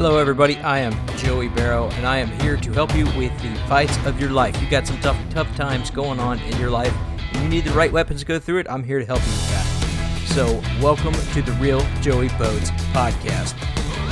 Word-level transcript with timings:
Hello, 0.00 0.16
everybody. 0.16 0.56
I 0.60 0.78
am 0.78 0.94
Joey 1.18 1.48
Barrow, 1.48 1.90
and 1.90 2.06
I 2.06 2.16
am 2.16 2.28
here 2.40 2.56
to 2.56 2.72
help 2.72 2.94
you 2.94 3.04
with 3.18 3.38
the 3.42 3.54
fights 3.68 3.94
of 4.06 4.18
your 4.18 4.30
life. 4.30 4.58
You've 4.58 4.70
got 4.70 4.86
some 4.86 4.98
tough, 5.00 5.18
tough 5.28 5.54
times 5.56 5.90
going 5.90 6.18
on 6.18 6.38
in 6.38 6.58
your 6.58 6.70
life, 6.70 6.96
and 7.34 7.42
you 7.42 7.48
need 7.50 7.64
the 7.64 7.72
right 7.72 7.92
weapons 7.92 8.20
to 8.20 8.26
go 8.26 8.38
through 8.38 8.60
it. 8.60 8.70
I'm 8.70 8.82
here 8.82 8.98
to 8.98 9.04
help 9.04 9.20
you 9.20 9.30
with 9.30 9.50
that. 9.50 10.26
So, 10.28 10.62
welcome 10.82 11.12
to 11.12 11.42
the 11.42 11.52
Real 11.60 11.86
Joey 12.00 12.28
Boats 12.38 12.70
podcast. 12.94 13.54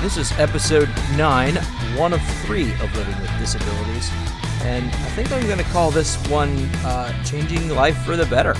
This 0.02 0.18
is 0.18 0.30
episode 0.32 0.90
nine, 1.16 1.56
one 1.96 2.12
of 2.12 2.20
three 2.42 2.70
of 2.70 2.94
living 2.94 3.18
with 3.22 3.38
disabilities, 3.38 4.10
and 4.64 4.84
I 4.84 5.08
think 5.16 5.32
I'm 5.32 5.46
going 5.46 5.56
to 5.56 5.70
call 5.70 5.90
this 5.90 6.16
one 6.28 6.54
uh, 6.84 7.24
"Changing 7.24 7.70
Life 7.70 7.96
for 8.02 8.14
the 8.14 8.26
Better." 8.26 8.54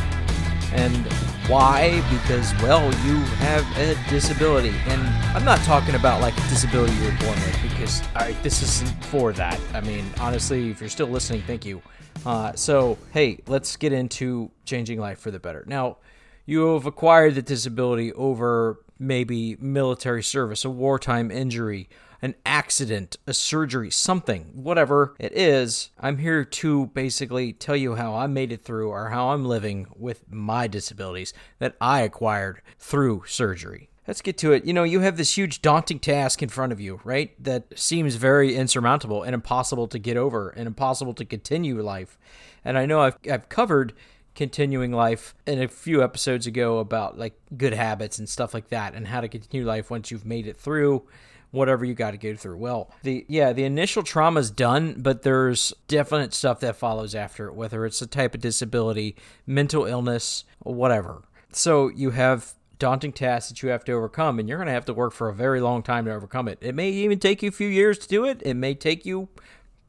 And 0.73 1.07
why? 1.49 2.03
Because, 2.11 2.53
well, 2.63 2.85
you 3.07 3.17
have 3.37 3.65
a 3.79 3.97
disability. 4.11 4.75
And 4.87 5.01
I'm 5.35 5.45
not 5.45 5.59
talking 5.61 5.95
about 5.95 6.21
like 6.21 6.37
a 6.37 6.49
disability 6.49 6.93
you 6.95 7.05
were 7.05 7.17
born 7.19 7.39
with, 7.41 7.59
because 7.63 8.03
I, 8.15 8.33
this 8.43 8.63
isn't 8.63 9.05
for 9.07 9.33
that. 9.33 9.59
I 9.73 9.81
mean, 9.81 10.05
honestly, 10.21 10.71
if 10.71 10.81
you're 10.81 10.91
still 10.91 11.09
listening, 11.09 11.43
thank 11.47 11.65
you. 11.65 11.81
Uh, 12.27 12.53
so, 12.55 12.99
hey, 13.13 13.41
let's 13.47 13.77
get 13.77 13.93
into 13.93 14.51
changing 14.65 15.01
life 15.01 15.19
for 15.19 15.31
the 15.31 15.39
better. 15.39 15.65
Now, 15.67 15.97
you 16.45 16.75
have 16.75 16.87
acquired 16.87 17.35
the 17.35 17.43
disability 17.43 18.13
over 18.13 18.81
maybe 18.99 19.57
military 19.61 20.23
service, 20.23 20.65
a 20.65 20.71
wartime 20.71 21.31
injury, 21.31 21.89
an 22.21 22.35
accident, 22.45 23.17
a 23.27 23.35
surgery, 23.35 23.91
something, 23.91 24.51
whatever 24.55 25.15
it 25.19 25.33
is, 25.33 25.91
I'm 25.99 26.19
here 26.19 26.45
to 26.45 26.87
basically 26.87 27.53
tell 27.53 27.77
you 27.77 27.95
how 27.95 28.15
I 28.15 28.27
made 28.27 28.53
it 28.53 28.63
through 28.63 28.91
or 28.91 29.11
how 29.11 29.29
I'm 29.29 29.45
living 29.45 29.87
with 29.97 30.25
my 30.31 30.67
disabilities 30.67 31.33
that 31.59 31.77
I 31.81 32.01
acquired 32.01 32.63
through 32.79 33.25
surgery. 33.27 33.89
Let's 34.07 34.23
get 34.23 34.39
to 34.39 34.53
it. 34.53 34.65
You 34.65 34.73
know, 34.73 34.85
you 34.85 35.01
have 35.01 35.19
this 35.19 35.37
huge 35.37 35.61
daunting 35.61 35.99
task 35.99 36.43
in 36.43 36.49
front 36.49 36.73
of 36.73 36.81
you, 36.81 37.01
right? 37.05 37.33
That 37.45 37.79
seems 37.79 38.15
very 38.15 38.57
insurmountable 38.57 39.23
and 39.23 39.35
impossible 39.35 39.87
to 39.89 39.99
get 39.99 40.17
over 40.17 40.49
and 40.49 40.67
impossible 40.67 41.13
to 41.15 41.27
continue 41.27 41.83
life. 41.83 42.19
And 42.65 42.79
I 42.79 42.87
know 42.87 43.03
I've, 43.03 43.19
I've 43.31 43.51
covered 43.51 43.93
continuing 44.35 44.93
life 44.93 45.35
in 45.47 45.61
a 45.61 45.69
few 45.69 46.03
episodes 46.03 46.47
ago 46.47 46.79
about 46.79 47.19
like 47.19 47.39
good 47.57 47.75
habits 47.75 48.19
and 48.19 48.29
stuff 48.29 48.55
like 48.55 48.71
that 48.71 48.95
and 48.95 49.07
how 49.07 49.21
to 49.21 49.29
continue 49.29 49.67
life 49.67 49.91
once 49.91 50.11
you've 50.11 50.25
made 50.25 50.47
it 50.47 50.57
through 50.57 51.07
whatever 51.51 51.85
you 51.85 51.95
got 51.95 52.13
to 52.13 52.19
go 52.19 52.35
through. 52.35 52.57
Well, 52.57 52.91
the 53.03 53.25
yeah, 53.29 53.53
the 53.53 53.65
initial 53.65 54.03
trauma's 54.03 54.51
done, 54.51 54.97
but 54.99 55.23
there's 55.23 55.73
definite 55.87 56.35
stuff 56.35 56.61
that 56.61 56.77
follows 56.77 57.15
after 57.15 57.47
it, 57.47 57.55
whether 57.55 57.87
it's 57.87 58.03
a 58.03 58.07
type 58.07 58.35
of 58.35 58.41
disability, 58.41 59.17
mental 59.47 59.85
illness, 59.85 60.45
whatever. 60.61 61.23
So 61.53 61.89
you 61.89 62.11
have 62.11 62.55
daunting 62.79 63.13
tasks 63.13 63.49
that 63.49 63.63
you 63.63 63.71
have 63.71 63.85
to 63.85 63.93
overcome, 63.93 64.39
and 64.39 64.49
you're 64.49 64.59
going 64.59 64.67
to 64.67 64.73
have 64.73 64.85
to 64.87 64.95
work 64.95 65.13
for 65.13 65.29
a 65.29 65.35
very 65.35 65.61
long 65.61 65.83
time 65.83 66.05
to 66.05 66.13
overcome 66.13 66.49
it. 66.49 66.59
It 66.61 66.75
may 66.75 66.91
even 66.91 67.19
take 67.19 67.43
you 67.43 67.49
a 67.49 67.53
few 67.53 67.69
years 67.69 67.99
to 67.99 68.09
do 68.09 68.25
it. 68.25 68.43
It 68.45 68.55
may 68.55 68.75
take 68.75 69.05
you 69.05 69.29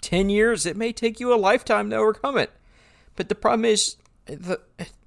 10 0.02 0.30
years. 0.30 0.66
It 0.66 0.78
may 0.78 0.92
take 0.92 1.20
you 1.20 1.34
a 1.34 1.36
lifetime 1.36 1.90
to 1.90 1.98
overcome 1.98 2.38
it. 2.38 2.52
But 3.16 3.30
the 3.30 3.36
problem 3.36 3.66
is, 3.66 3.98
the, 4.26 4.60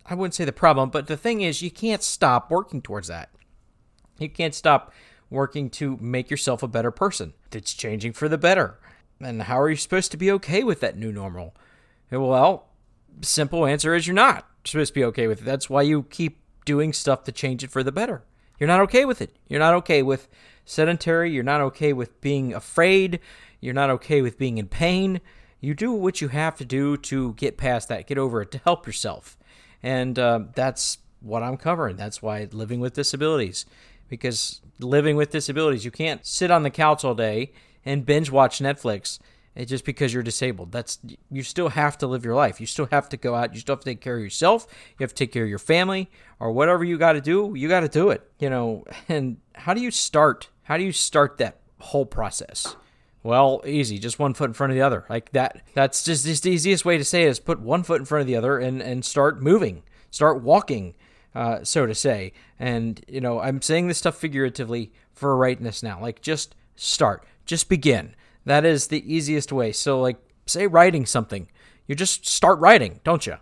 I 0.06 0.14
wouldn't 0.14 0.34
say 0.34 0.44
the 0.44 0.52
problem, 0.52 0.90
but 0.90 1.06
the 1.06 1.16
thing 1.16 1.40
is, 1.40 1.62
you 1.62 1.70
can't 1.70 2.02
stop 2.02 2.50
working 2.50 2.82
towards 2.82 3.08
that. 3.08 3.30
You 4.18 4.28
can't 4.28 4.54
stop 4.54 4.92
working 5.32 5.70
to 5.70 5.96
make 6.00 6.30
yourself 6.30 6.62
a 6.62 6.68
better 6.68 6.90
person. 6.90 7.32
It's 7.50 7.74
changing 7.74 8.12
for 8.12 8.28
the 8.28 8.38
better. 8.38 8.78
And 9.20 9.42
how 9.42 9.60
are 9.60 9.70
you 9.70 9.76
supposed 9.76 10.10
to 10.12 10.16
be 10.16 10.30
okay 10.32 10.62
with 10.62 10.80
that 10.80 10.96
new 10.96 11.12
normal? 11.12 11.54
Well, 12.10 12.68
simple 13.22 13.66
answer 13.66 13.94
is 13.94 14.06
you're 14.06 14.14
not 14.14 14.46
supposed 14.64 14.90
to 14.90 15.00
be 15.00 15.04
okay 15.04 15.26
with 15.26 15.40
it. 15.40 15.44
That's 15.44 15.70
why 15.70 15.82
you 15.82 16.04
keep 16.04 16.38
doing 16.64 16.92
stuff 16.92 17.24
to 17.24 17.32
change 17.32 17.64
it 17.64 17.70
for 17.70 17.82
the 17.82 17.92
better. 17.92 18.22
You're 18.58 18.68
not 18.68 18.80
okay 18.82 19.04
with 19.04 19.20
it. 19.20 19.36
You're 19.48 19.60
not 19.60 19.74
okay 19.74 20.02
with 20.02 20.28
sedentary. 20.64 21.32
You're 21.32 21.42
not 21.42 21.60
okay 21.60 21.92
with 21.92 22.20
being 22.20 22.54
afraid. 22.54 23.18
You're 23.60 23.74
not 23.74 23.90
okay 23.90 24.22
with 24.22 24.38
being 24.38 24.58
in 24.58 24.68
pain. 24.68 25.20
You 25.60 25.74
do 25.74 25.92
what 25.92 26.20
you 26.20 26.28
have 26.28 26.56
to 26.58 26.64
do 26.64 26.96
to 26.98 27.34
get 27.34 27.56
past 27.56 27.88
that, 27.88 28.06
get 28.06 28.18
over 28.18 28.42
it, 28.42 28.50
to 28.52 28.58
help 28.58 28.86
yourself. 28.86 29.38
And 29.82 30.18
uh, 30.18 30.40
that's 30.54 30.98
what 31.20 31.42
I'm 31.42 31.56
covering. 31.56 31.96
That's 31.96 32.20
why 32.20 32.48
living 32.52 32.80
with 32.80 32.94
disabilities 32.94 33.64
because 34.08 34.60
living 34.82 35.16
with 35.16 35.30
disabilities, 35.30 35.84
you 35.84 35.90
can't 35.90 36.24
sit 36.26 36.50
on 36.50 36.62
the 36.62 36.70
couch 36.70 37.04
all 37.04 37.14
day 37.14 37.52
and 37.84 38.06
binge 38.06 38.30
watch 38.30 38.58
Netflix 38.58 39.18
eh, 39.56 39.64
just 39.64 39.84
because 39.84 40.12
you're 40.12 40.22
disabled. 40.22 40.72
That's 40.72 40.98
you 41.30 41.42
still 41.42 41.70
have 41.70 41.98
to 41.98 42.06
live 42.06 42.24
your 42.24 42.34
life. 42.34 42.60
You 42.60 42.66
still 42.66 42.88
have 42.90 43.08
to 43.10 43.16
go 43.16 43.34
out. 43.34 43.54
You 43.54 43.60
still 43.60 43.74
have 43.74 43.80
to 43.80 43.90
take 43.90 44.00
care 44.00 44.16
of 44.16 44.22
yourself. 44.22 44.66
You 44.98 45.04
have 45.04 45.14
to 45.14 45.16
take 45.16 45.32
care 45.32 45.44
of 45.44 45.50
your 45.50 45.58
family 45.58 46.10
or 46.40 46.52
whatever 46.52 46.84
you 46.84 46.98
got 46.98 47.12
to 47.12 47.20
do. 47.20 47.52
You 47.56 47.68
got 47.68 47.80
to 47.80 47.88
do 47.88 48.10
it. 48.10 48.28
You 48.38 48.50
know. 48.50 48.84
And 49.08 49.38
how 49.54 49.74
do 49.74 49.80
you 49.80 49.90
start? 49.90 50.48
How 50.64 50.76
do 50.76 50.84
you 50.84 50.92
start 50.92 51.38
that 51.38 51.58
whole 51.78 52.06
process? 52.06 52.76
Well, 53.22 53.62
easy, 53.64 53.98
just 53.98 54.18
one 54.18 54.34
foot 54.34 54.50
in 54.50 54.54
front 54.54 54.72
of 54.72 54.74
the 54.76 54.82
other. 54.82 55.04
Like 55.08 55.30
that. 55.32 55.62
That's 55.74 56.02
just, 56.02 56.24
just 56.24 56.42
the 56.42 56.50
easiest 56.50 56.84
way 56.84 56.98
to 56.98 57.04
say 57.04 57.24
it 57.24 57.28
is 57.28 57.38
put 57.38 57.60
one 57.60 57.82
foot 57.82 58.00
in 58.00 58.04
front 58.04 58.22
of 58.22 58.26
the 58.26 58.36
other 58.36 58.58
and 58.58 58.80
and 58.80 59.04
start 59.04 59.42
moving. 59.42 59.82
Start 60.10 60.42
walking 60.42 60.94
uh, 61.34 61.64
so 61.64 61.86
to 61.86 61.94
say. 61.94 62.32
And, 62.58 63.04
you 63.08 63.20
know, 63.20 63.40
I'm 63.40 63.62
saying 63.62 63.88
this 63.88 63.98
stuff 63.98 64.16
figuratively 64.16 64.92
for 65.12 65.36
rightness 65.36 65.82
now. 65.82 66.00
Like, 66.00 66.20
just 66.20 66.54
start, 66.76 67.24
just 67.46 67.68
begin. 67.68 68.14
That 68.44 68.64
is 68.64 68.88
the 68.88 69.12
easiest 69.12 69.52
way. 69.52 69.72
So, 69.72 70.00
like, 70.00 70.18
say 70.46 70.66
writing 70.66 71.06
something, 71.06 71.48
you 71.86 71.94
just 71.94 72.26
start 72.26 72.58
writing, 72.58 73.00
don't 73.04 73.26
you? 73.26 73.36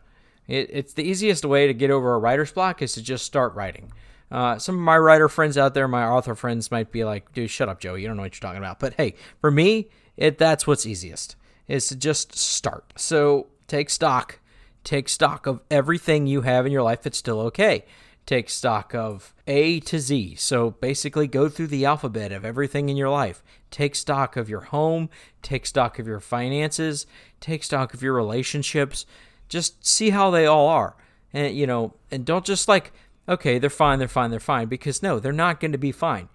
It, 0.47 0.69
it's 0.71 0.93
the 0.95 1.05
easiest 1.05 1.45
way 1.45 1.67
to 1.67 1.75
get 1.75 1.91
over 1.91 2.15
a 2.15 2.19
writer's 2.19 2.53
block 2.53 2.83
is 2.83 2.93
to 2.95 3.03
just 3.03 3.25
start 3.25 3.55
writing. 3.55 3.93
Uh, 4.31 4.59
some 4.59 4.77
of 4.77 4.81
my 4.81 4.97
writer 4.97 5.29
friends 5.29 5.59
out 5.59 5.75
there, 5.75 5.89
my 5.89 6.05
author 6.05 6.35
friends, 6.35 6.71
might 6.71 6.93
be 6.93 7.05
like, 7.05 7.33
"Dude, 7.33 7.51
shut 7.51 7.69
up, 7.69 7.81
Joe. 7.81 7.95
You 7.95 8.07
don't 8.07 8.17
know 8.17 8.23
what 8.23 8.35
you're 8.35 8.49
talking 8.49 8.59
about." 8.59 8.79
But 8.79 8.95
hey, 8.95 9.15
for 9.41 9.51
me, 9.51 9.89
it 10.17 10.39
that's 10.39 10.67
what's 10.67 10.87
easiest 10.87 11.37
is 11.67 11.89
to 11.89 11.97
just 11.97 12.37
start. 12.37 12.93
So 12.97 13.49
take 13.67 13.91
stock 13.91 14.39
Take 14.85 15.09
stock 15.09 15.47
of 15.47 15.61
everything 15.71 16.27
you 16.27 16.43
have 16.43 16.67
in 16.67 16.73
your 16.73 16.83
life 16.83 17.03
that's 17.03 17.19
still 17.19 17.41
okay. 17.41 17.85
Take 18.27 18.51
stock 18.51 18.95
of 18.95 19.35
A 19.47 19.81
to 19.81 19.99
Z. 19.99 20.37
So 20.37 20.73
basically, 20.73 21.27
go 21.27 21.49
through 21.49 21.69
the 21.69 21.85
alphabet 21.85 22.33
of 22.33 22.45
everything 22.45 22.89
in 22.89 22.97
your 22.97 23.11
life. 23.11 23.43
Take 23.71 23.95
stock 23.95 24.37
of 24.37 24.49
your 24.49 24.61
home. 24.61 25.11
Take 25.43 25.67
stock 25.67 25.99
of 25.99 26.07
your 26.07 26.21
finances. 26.21 27.07
Take 27.41 27.65
stock 27.65 27.95
of 27.95 28.03
your 28.03 28.15
relationships. 28.15 29.07
Just 29.49 29.85
see 29.85 30.11
how 30.11 30.31
they 30.31 30.47
all 30.47 30.69
are. 30.69 30.97
And, 31.33 31.55
you 31.55 31.67
know, 31.67 31.95
and 32.11 32.25
don't 32.25 32.45
just 32.45 32.69
like, 32.69 32.93
okay, 33.29 33.59
they're 33.59 33.71
fine, 33.71 33.99
they're 33.99 34.09
fine, 34.09 34.31
they're 34.31 34.41
fine. 34.41 34.69
Because 34.69 35.03
no, 35.03 35.19
they're 35.19 35.33
not 35.33 35.61
going 35.61 35.73
to 35.73 35.79
be 35.79 35.93
fine 35.93 36.29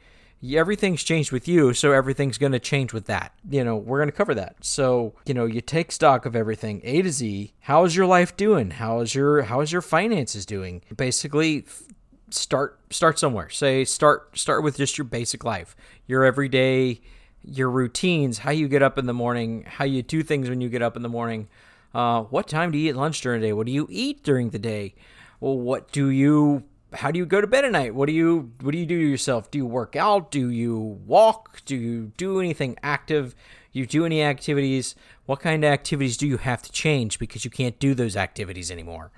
everything's 0.53 1.03
changed 1.03 1.31
with 1.31 1.47
you, 1.47 1.73
so 1.73 1.91
everything's 1.91 2.37
going 2.37 2.51
to 2.51 2.59
change 2.59 2.93
with 2.93 3.05
that. 3.05 3.33
You 3.49 3.63
know, 3.63 3.75
we're 3.75 3.99
going 3.99 4.09
to 4.09 4.15
cover 4.15 4.35
that. 4.35 4.57
So, 4.61 5.15
you 5.25 5.33
know, 5.33 5.45
you 5.45 5.61
take 5.61 5.91
stock 5.91 6.25
of 6.25 6.35
everything 6.35 6.81
A 6.83 7.01
to 7.01 7.11
Z. 7.11 7.53
How 7.61 7.85
is 7.85 7.95
your 7.95 8.05
life 8.05 8.35
doing? 8.37 8.71
How 8.71 8.99
is 8.99 9.15
your 9.15 9.43
how 9.43 9.61
is 9.61 9.71
your 9.71 9.81
finances 9.81 10.45
doing? 10.45 10.81
Basically, 10.95 11.65
start 12.29 12.79
start 12.89 13.19
somewhere. 13.19 13.49
Say 13.49 13.85
start 13.85 14.37
start 14.37 14.63
with 14.63 14.77
just 14.77 14.97
your 14.97 15.05
basic 15.05 15.43
life, 15.43 15.75
your 16.07 16.23
everyday, 16.23 17.01
your 17.43 17.69
routines, 17.69 18.39
how 18.39 18.51
you 18.51 18.67
get 18.67 18.81
up 18.81 18.97
in 18.97 19.05
the 19.05 19.13
morning, 19.13 19.63
how 19.67 19.85
you 19.85 20.01
do 20.01 20.23
things 20.23 20.49
when 20.49 20.61
you 20.61 20.69
get 20.69 20.81
up 20.81 20.95
in 20.95 21.03
the 21.03 21.09
morning. 21.09 21.47
Uh, 21.93 22.23
what 22.23 22.47
time 22.47 22.71
do 22.71 22.77
you 22.77 22.89
eat 22.89 22.95
lunch 22.95 23.21
during 23.21 23.41
the 23.41 23.47
day? 23.47 23.53
What 23.53 23.65
do 23.65 23.71
you 23.71 23.87
eat 23.89 24.23
during 24.23 24.49
the 24.49 24.59
day? 24.59 24.95
Well, 25.39 25.57
what 25.57 25.91
do 25.91 26.09
you 26.09 26.63
how 26.95 27.11
do 27.11 27.19
you 27.19 27.25
go 27.25 27.41
to 27.41 27.47
bed 27.47 27.65
at 27.65 27.71
night? 27.71 27.93
What 27.93 28.07
do 28.07 28.13
you 28.13 28.51
what 28.61 28.71
do 28.71 28.77
you 28.77 28.85
do 28.85 28.99
to 28.99 29.07
yourself? 29.07 29.51
Do 29.51 29.57
you 29.57 29.65
work 29.65 29.95
out? 29.95 30.31
Do 30.31 30.49
you 30.49 30.77
walk? 31.05 31.61
Do 31.65 31.75
you 31.75 32.11
do 32.17 32.39
anything 32.39 32.77
active? 32.81 33.35
You 33.71 33.85
do 33.85 34.05
any 34.05 34.23
activities? 34.23 34.95
What 35.25 35.39
kind 35.39 35.63
of 35.63 35.71
activities 35.71 36.17
do 36.17 36.27
you 36.27 36.37
have 36.37 36.61
to 36.63 36.71
change 36.71 37.19
because 37.19 37.43
you 37.43 37.51
can't 37.51 37.77
do 37.79 37.93
those 37.93 38.15
activities 38.15 38.71
anymore? 38.71 39.11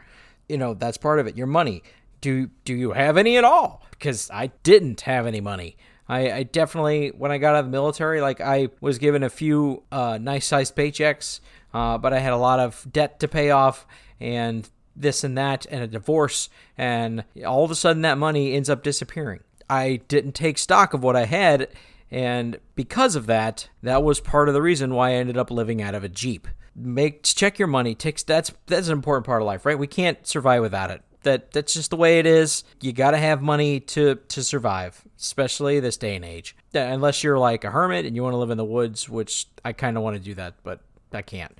You 0.49 0.57
know, 0.57 0.73
that's 0.73 0.97
part 0.97 1.19
of 1.19 1.27
it. 1.27 1.37
Your 1.37 1.47
money. 1.47 1.83
Do 2.21 2.49
do 2.65 2.73
you 2.73 2.91
have 2.91 3.17
any 3.17 3.37
at 3.37 3.43
all? 3.43 3.83
Because 3.91 4.29
I 4.31 4.47
didn't 4.63 5.01
have 5.01 5.27
any 5.27 5.41
money. 5.41 5.77
I, 6.09 6.31
I 6.31 6.43
definitely 6.43 7.09
when 7.09 7.31
I 7.31 7.37
got 7.37 7.55
out 7.55 7.59
of 7.59 7.65
the 7.65 7.71
military, 7.71 8.21
like 8.21 8.41
I 8.41 8.69
was 8.81 8.97
given 8.97 9.23
a 9.23 9.29
few 9.29 9.83
uh, 9.91 10.17
nice 10.19 10.45
sized 10.45 10.75
paychecks, 10.75 11.41
uh, 11.73 11.97
but 11.97 12.13
I 12.13 12.19
had 12.19 12.33
a 12.33 12.37
lot 12.37 12.59
of 12.59 12.85
debt 12.91 13.19
to 13.19 13.27
pay 13.27 13.51
off, 13.51 13.85
and 14.19 14.67
this 14.99 15.23
and 15.23 15.37
that 15.37 15.65
and 15.69 15.83
a 15.83 15.87
divorce, 15.87 16.49
and 16.77 17.23
all 17.45 17.63
of 17.63 17.71
a 17.71 17.75
sudden 17.75 18.01
that 18.01 18.17
money 18.17 18.53
ends 18.53 18.69
up 18.69 18.83
disappearing. 18.83 19.41
I 19.69 20.01
didn't 20.07 20.33
take 20.33 20.57
stock 20.57 20.93
of 20.93 21.03
what 21.03 21.15
I 21.15 21.25
had, 21.25 21.69
and 22.09 22.59
because 22.75 23.15
of 23.15 23.25
that, 23.27 23.69
that 23.83 24.03
was 24.03 24.19
part 24.19 24.47
of 24.47 24.53
the 24.53 24.61
reason 24.61 24.93
why 24.93 25.09
I 25.09 25.13
ended 25.13 25.37
up 25.37 25.51
living 25.51 25.81
out 25.81 25.95
of 25.95 26.03
a 26.03 26.09
Jeep. 26.09 26.47
Make 26.75 27.23
check 27.23 27.59
your 27.59 27.67
money. 27.67 27.95
Takes 27.95 28.23
that's 28.23 28.51
that's 28.67 28.87
an 28.87 28.93
important 28.93 29.25
part 29.25 29.41
of 29.41 29.45
life, 29.45 29.65
right? 29.65 29.77
We 29.77 29.87
can't 29.87 30.25
survive 30.25 30.61
without 30.61 30.91
it. 30.91 31.01
That 31.23 31.51
that's 31.51 31.73
just 31.73 31.89
the 31.89 31.97
way 31.97 32.19
it 32.19 32.25
is. 32.25 32.63
You 32.81 32.93
got 32.93 33.11
to 33.11 33.17
have 33.17 33.41
money 33.41 33.79
to 33.79 34.15
to 34.15 34.43
survive, 34.43 35.03
especially 35.19 35.79
this 35.79 35.97
day 35.97 36.15
and 36.15 36.23
age. 36.23 36.55
Uh, 36.73 36.79
unless 36.79 37.23
you're 37.23 37.39
like 37.39 37.63
a 37.63 37.71
hermit 37.71 38.05
and 38.05 38.15
you 38.15 38.23
want 38.23 38.33
to 38.33 38.37
live 38.37 38.51
in 38.51 38.57
the 38.57 38.65
woods, 38.65 39.09
which 39.09 39.47
I 39.65 39.73
kind 39.73 39.97
of 39.97 40.03
want 40.03 40.17
to 40.17 40.21
do 40.21 40.35
that, 40.35 40.55
but 40.63 40.81
I 41.11 41.23
can't. 41.23 41.57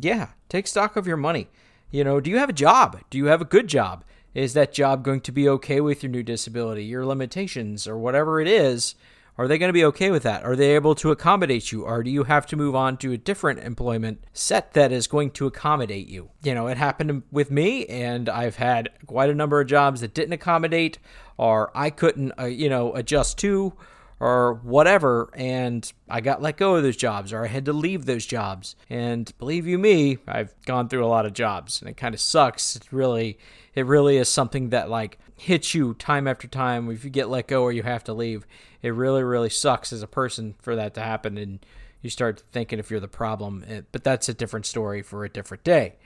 Yeah, 0.00 0.28
take 0.48 0.68
stock 0.68 0.96
of 0.96 1.06
your 1.06 1.16
money. 1.16 1.48
You 1.90 2.04
know, 2.04 2.20
do 2.20 2.30
you 2.30 2.38
have 2.38 2.48
a 2.48 2.54
job? 2.54 3.00
Do 3.10 3.18
you 3.18 3.26
have 3.26 3.40
a 3.40 3.44
good 3.44 3.66
job? 3.66 4.04
Is 4.32 4.54
that 4.54 4.72
job 4.72 5.02
going 5.02 5.22
to 5.22 5.32
be 5.32 5.48
okay 5.48 5.80
with 5.80 6.04
your 6.04 6.12
new 6.12 6.22
disability, 6.22 6.84
your 6.84 7.04
limitations, 7.04 7.88
or 7.88 7.98
whatever 7.98 8.40
it 8.40 8.46
is? 8.46 8.94
Are 9.36 9.48
they 9.48 9.58
going 9.58 9.70
to 9.70 9.72
be 9.72 9.84
okay 9.86 10.12
with 10.12 10.22
that? 10.22 10.44
Are 10.44 10.54
they 10.54 10.76
able 10.76 10.94
to 10.96 11.10
accommodate 11.10 11.72
you? 11.72 11.82
Or 11.82 12.04
do 12.04 12.10
you 12.10 12.24
have 12.24 12.46
to 12.46 12.56
move 12.56 12.76
on 12.76 12.96
to 12.98 13.12
a 13.12 13.18
different 13.18 13.60
employment 13.60 14.22
set 14.32 14.74
that 14.74 14.92
is 14.92 15.08
going 15.08 15.32
to 15.32 15.46
accommodate 15.46 16.06
you? 16.06 16.30
You 16.44 16.54
know, 16.54 16.68
it 16.68 16.76
happened 16.76 17.24
with 17.32 17.50
me, 17.50 17.86
and 17.86 18.28
I've 18.28 18.56
had 18.56 18.90
quite 19.06 19.30
a 19.30 19.34
number 19.34 19.60
of 19.60 19.66
jobs 19.66 20.00
that 20.02 20.14
didn't 20.14 20.34
accommodate, 20.34 20.98
or 21.38 21.72
I 21.74 21.90
couldn't, 21.90 22.32
uh, 22.38 22.44
you 22.44 22.68
know, 22.68 22.94
adjust 22.94 23.38
to, 23.38 23.72
or 24.20 24.60
whatever, 24.62 25.30
and 25.32 25.90
I 26.08 26.20
got 26.20 26.42
let 26.42 26.58
go 26.58 26.76
of 26.76 26.82
those 26.82 26.96
jobs, 26.96 27.32
or 27.32 27.42
I 27.42 27.48
had 27.48 27.64
to 27.64 27.72
leave 27.72 28.04
those 28.04 28.26
jobs. 28.26 28.76
And 28.90 29.32
believe 29.38 29.66
you 29.66 29.78
me, 29.78 30.18
I've 30.28 30.54
gone 30.66 30.88
through 30.90 31.04
a 31.04 31.08
lot 31.08 31.24
of 31.24 31.32
jobs, 31.32 31.80
and 31.80 31.88
it 31.88 31.96
kind 31.96 32.14
of 32.14 32.20
sucks. 32.20 32.76
It 32.76 32.92
really, 32.92 33.38
it 33.74 33.86
really 33.86 34.18
is 34.18 34.28
something 34.28 34.68
that 34.68 34.90
like 34.90 35.18
hits 35.36 35.74
you 35.74 35.94
time 35.94 36.28
after 36.28 36.46
time. 36.46 36.90
If 36.90 37.02
you 37.02 37.10
get 37.10 37.30
let 37.30 37.48
go 37.48 37.62
or 37.62 37.72
you 37.72 37.82
have 37.82 38.04
to 38.04 38.12
leave, 38.12 38.46
it 38.82 38.90
really, 38.90 39.22
really 39.22 39.50
sucks 39.50 39.90
as 39.90 40.02
a 40.02 40.06
person 40.06 40.54
for 40.60 40.76
that 40.76 40.92
to 40.94 41.00
happen, 41.00 41.38
and 41.38 41.64
you 42.02 42.10
start 42.10 42.42
thinking 42.52 42.78
if 42.78 42.90
you're 42.90 43.00
the 43.00 43.08
problem. 43.08 43.64
Eh, 43.66 43.80
but 43.90 44.04
that's 44.04 44.28
a 44.28 44.34
different 44.34 44.66
story 44.66 45.00
for 45.00 45.24
a 45.24 45.30
different 45.30 45.64
day. 45.64 45.96